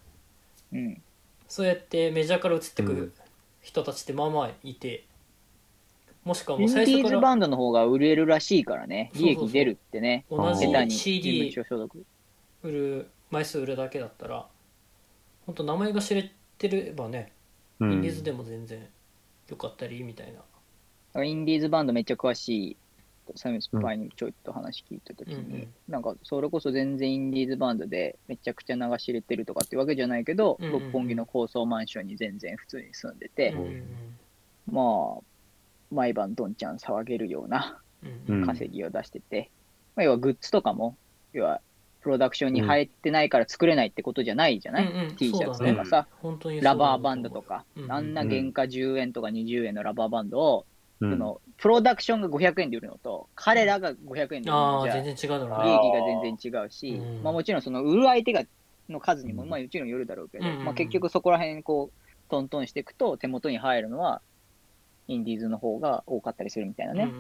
[0.79, 1.03] うん。
[1.49, 3.13] そうやってメジャーから移ってく
[3.61, 5.05] 人たちってまあまあいて
[6.25, 11.55] もしくはもインディーズう最初からバンドの方が売れるらしいからね、利益出るってね、同じ CD。
[12.63, 14.47] 売る枚数売るだけだったら
[15.47, 17.33] 本当名前が知れてればね
[17.79, 17.93] うん。
[17.93, 18.85] インディーズでも全然
[19.49, 20.41] よかったりみたいな、
[21.25, 22.77] インディーズバンドめっちゃ詳しい
[23.35, 25.69] サムスパイにちょいと話聞いたときに、うんうん。
[25.89, 30.83] なんかそれこそ全然インディーズバンドでめちゃくちゃ流し入れてるとかってわけじゃないけど、うんうんうん。
[30.83, 33.83] 六本木の高層マンションに全然普通に住んでて、うんうん
[34.71, 35.23] まあ
[35.93, 38.41] 毎晩どんちゃん騒げるようなうんうん。
[38.41, 39.51] うん稼ぎを出してて、
[39.95, 40.97] まあ、要はグッズとかも
[41.33, 41.61] 要は
[42.03, 45.17] プロダクションに入ってないから作れないってことじゃないじゃない、うんうん。
[45.17, 46.07] T シャツとかさ、
[46.63, 48.15] ラバーバンドとか、うんうんあん。
[48.15, 50.67] な原価10円とか20円のラバーバンドを、
[51.01, 51.11] うん。
[51.11, 57.23] そのプロダクションが500円で売るのと、彼らが500円で売るのじゃ、利全然違うだろうあね益が全然違うし、うん。
[57.23, 58.43] まあ、もちろんその売る相手が
[58.89, 59.49] の数にも、うん。
[59.49, 64.21] まあもちろんよるだろうけど、うんまあ結局そこら辺こう、トントンしていくと手元に入るのは、
[65.09, 67.13] インディーズの方が多かったりするみたいなうんうんね。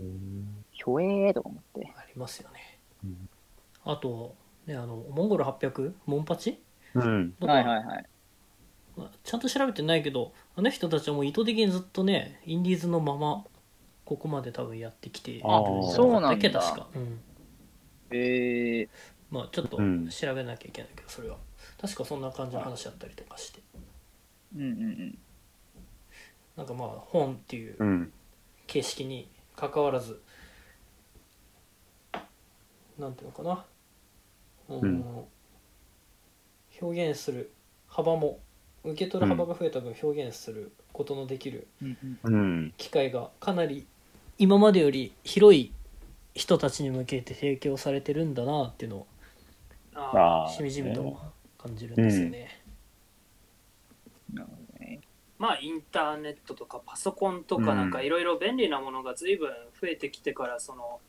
[0.00, 0.64] うん。
[0.72, 1.92] ひょえーとか思って。
[1.96, 2.78] ありますよね。
[3.04, 3.28] うん。
[3.84, 4.34] あと
[4.66, 6.60] ねあのモンゴル800モンパチ？
[6.94, 7.34] うん。
[7.40, 8.04] はいはいはい。
[8.96, 13.46] まあちゃんと調べてないけどあの人たちはもう意図的にずっとねインディーズのまま
[14.04, 16.36] ここまで多分やってきてあなそうなんだ。
[16.36, 17.18] け確か、うん、
[18.10, 18.88] えー、
[19.30, 20.10] まあちょっとうん。
[20.10, 21.38] 調べなきゃいけないけどそれは。
[21.80, 23.60] 確かそんな感じの話だったりとかして。
[24.54, 25.18] うんうんうん。
[26.58, 28.12] なんかまあ本っていううん。
[28.66, 30.20] 形式に関わらず
[32.98, 33.64] なんていうのかな。
[34.68, 35.24] うん、うん。
[36.82, 37.50] 表現する
[37.88, 38.40] 幅も
[38.84, 41.66] 受け取る幅が増えた分表現することのできる。
[42.76, 43.86] 機会がかなり
[44.38, 45.72] 今までより広い
[46.34, 49.06] 人たちに向けて提供されてるんだなっていうのを
[49.94, 50.48] あああ。
[50.48, 51.18] しみじみと
[51.58, 52.62] 感じるんですよね。
[54.32, 55.00] なるほどね。
[55.38, 59.50] まあインターネットとかパソコンとかなんかうんいろいろ便利なものが随分
[59.80, 61.00] 増えてきてからその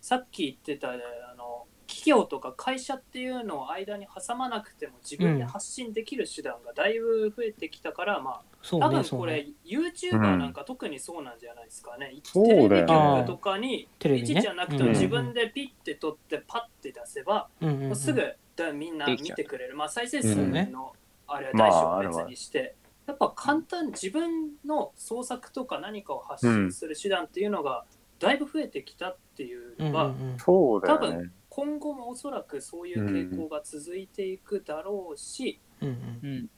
[0.00, 0.96] さっき言ってたあ
[1.38, 12.68] の企業とか会社っていうのを間に挟まなくても自分で発信できる手段がだいぶ増えてきたから、まそうあ多分これ YouTuber なんか特にそうなんじゃないですかね、そうだよね。
[12.68, 14.32] テレビ局とかにテレビね。
[14.32, 17.68] いちじゃなくてもうん自分でピッて取ってパッて出せば、うん。
[17.68, 20.92] うんうんもうすぐだみんな見てくれる、まあ、再生数うんの
[21.26, 22.74] あれは大まあ小別にして、
[23.06, 27.84] やっぱ簡単自分の創作とか何かを発信する手段っていうのが
[28.18, 31.30] だいぶ増えてきたっていううんのが、うんうんそうだよ多ね。
[31.54, 35.94] 今後もおそらくそういう傾向が続いていくだろうし、うんうん
[36.28, 36.50] うん。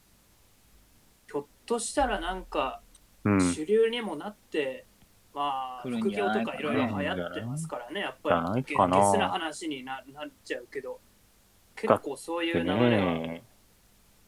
[1.31, 2.81] ひょっとしたらなんか
[3.25, 3.41] うん。
[3.41, 4.87] 主流にもなって、
[5.35, 10.99] まあ来るん副業とかいろいろ流行ってますからねやっぱりないかなゲスな話にななっちゃうけど
[11.75, 13.43] 結構そういう流れは、ね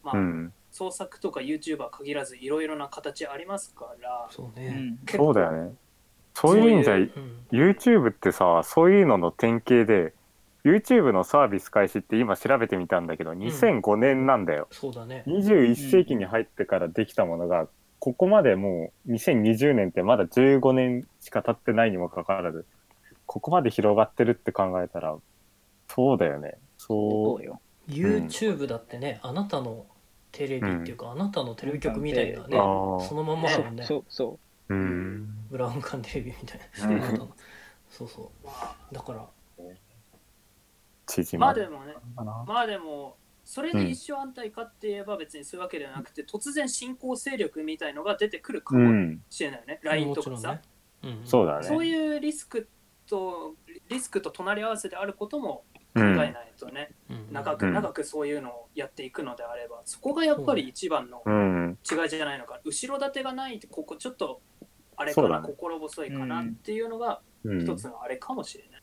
[0.03, 0.53] まあうん。
[0.71, 4.97] 創作とか YouTuber 限らずいろいろな形ありますからうそうね。
[5.09, 5.73] そうだよね。
[6.35, 7.09] そういう意味じゃ、うん
[7.51, 10.13] YouTube ってさ、そういうのの典型で、
[10.63, 14.67] YouTube のサービス開始って今調べてみたんだけど、2005年なんだよ。
[14.71, 15.23] そうだね。
[15.27, 17.67] 21世紀に入ってからできたものが、
[17.99, 22.65] ここまでもう2020年ってまだ15年しか経ってないにもかかわらず、
[23.25, 25.15] ここまで広がってるって考えたら、
[25.87, 26.55] そうだよね。
[26.77, 27.61] そそうよ。
[27.89, 29.85] YouTube だってね、あなたの
[30.31, 33.83] テレビっていうか、あなたのテレビ局みたいなね、そのまんまだもんね。
[33.85, 34.39] そうそ
[34.69, 34.73] う。
[34.73, 34.77] う。
[34.77, 35.29] うん。
[35.49, 37.27] ブラウン管テレビみたいな。
[37.89, 38.95] そうそまあう。
[38.95, 39.27] だから、
[41.09, 41.95] 縮まるまあでもね。
[42.47, 49.21] まあでもそれで一生安泰かって言えば別にそういうわけではなくて、突然新興勢力みたいのが出てくるかもうん。
[49.29, 50.61] しれないよね、LINE とかさ、ね。
[51.03, 51.67] うんそうだね。
[51.67, 52.67] そういうリスク
[53.07, 53.55] と
[53.89, 55.63] リスクと隣り合わせであることも
[55.95, 61.79] 考うんえないとね、うん長くうん長くそういうのをやっていくのであればそこがやっぱり一番のうん。
[61.89, 64.41] 違いじゃないのか後ろ盾がないってここちょっと
[64.95, 68.78] あれかな、ね心細いかなっていうのがうん一つのあれかもしれない。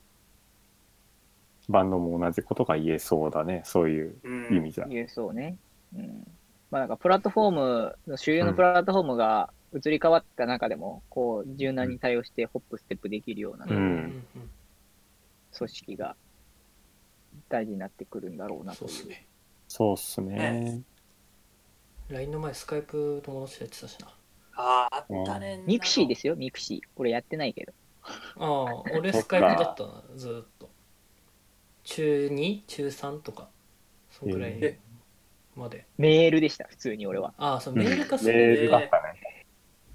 [1.68, 3.62] バンドも同じことが言えそうだね。
[3.64, 4.86] そういううん意味じゃ。
[4.86, 5.56] 言えそうね。
[5.94, 6.26] うん。
[6.70, 14.50] まあなんかプラットフォームの主流のプラットフォームが移り変わった中でも、こう柔軟に対応してホップステップできるようなね、うんうんうん
[15.56, 16.16] 組織が
[17.48, 18.90] 大事になってくるんだろうなという。
[18.90, 19.26] そうっすね。
[19.68, 20.82] そうっすねね。
[22.08, 24.08] LINE の前、スカイプ友達とやってたしな。
[24.54, 25.62] ああ、あったね。
[25.66, 26.80] ミクシーですよ、ミクシー。
[26.96, 27.72] 俺やってないけど。
[28.38, 30.70] ああ、俺スカイプだったな、ずーっと。
[31.86, 32.64] 中 2?
[32.66, 33.48] 中3とか、
[34.10, 34.78] そんぐらいえ？
[35.54, 35.86] まで。
[35.96, 37.32] メールでした、普通に俺は。
[37.38, 39.46] ああ、そう、メールか、メそうールだったね。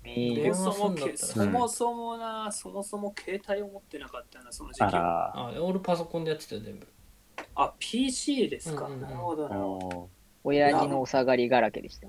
[0.03, 0.55] メ電ール。
[0.55, 4.87] そもそもそもそもな、そもそも携帯を持ってなかったな、その時期あ。
[4.97, 6.87] ああ俺パソコンでやってたよ、全部。
[7.55, 8.85] あ、PC ですか？
[8.85, 9.87] うんうんうんなるほどなるほど。
[9.97, 10.09] お
[10.43, 12.07] 親父のお下がりがらけでした。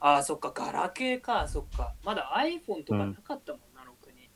[0.00, 1.94] あ、そっか、ガラケーか、そっか。
[2.04, 4.28] まだ iPhone とかなかったもんな、ろくに。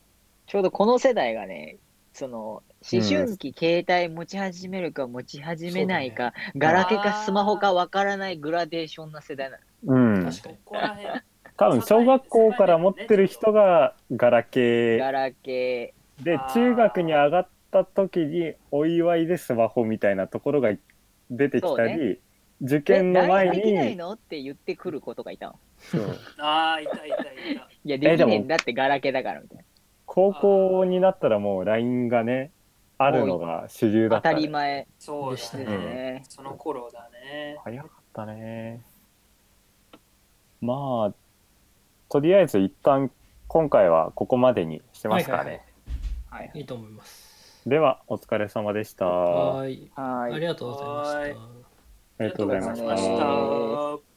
[0.45, 1.77] ちょうどこの世代がね、
[2.13, 9.95] その、思春期携帯持ち始めるか持ち始めないか、ガラケーかスマホかわからないグラデーションな世代なの。
[9.95, 10.25] うん。
[10.25, 10.73] 確かにこ。
[10.73, 11.21] こら辺。
[11.57, 20.71] 多分小学校から持ってる人がガラケガラケーで中学に上がった時にお祝いでスマホみたいなところが
[21.29, 22.19] 出てきたり、
[22.61, 22.79] 受ー。
[22.79, 25.59] え、験の前 LINE できないにのって言ってくる子とかいたの。
[25.79, 27.21] そうああ、いたいたいた。
[27.21, 29.63] いや、できねえんだってガラケーだからみたいな。
[30.13, 32.51] 高校になったらもう LINE がね
[32.97, 35.65] あるのが主流だ当たったね、り前そうですだね。
[35.65, 36.23] ね。
[36.27, 37.57] その頃だね。
[37.63, 38.81] 早かったね
[40.59, 41.13] まあ
[42.09, 43.09] とりあえず一旦
[43.47, 45.63] 今回はここまでにしてますかね、
[46.29, 46.59] はいはい。
[46.59, 47.61] いいと思います。
[47.65, 49.91] ではお疲れ様でしたはーい。
[49.95, 51.39] はいありがとうございまはーいした。
[51.39, 51.47] あ
[52.19, 54.10] ありがとうございましありがとうございまたした。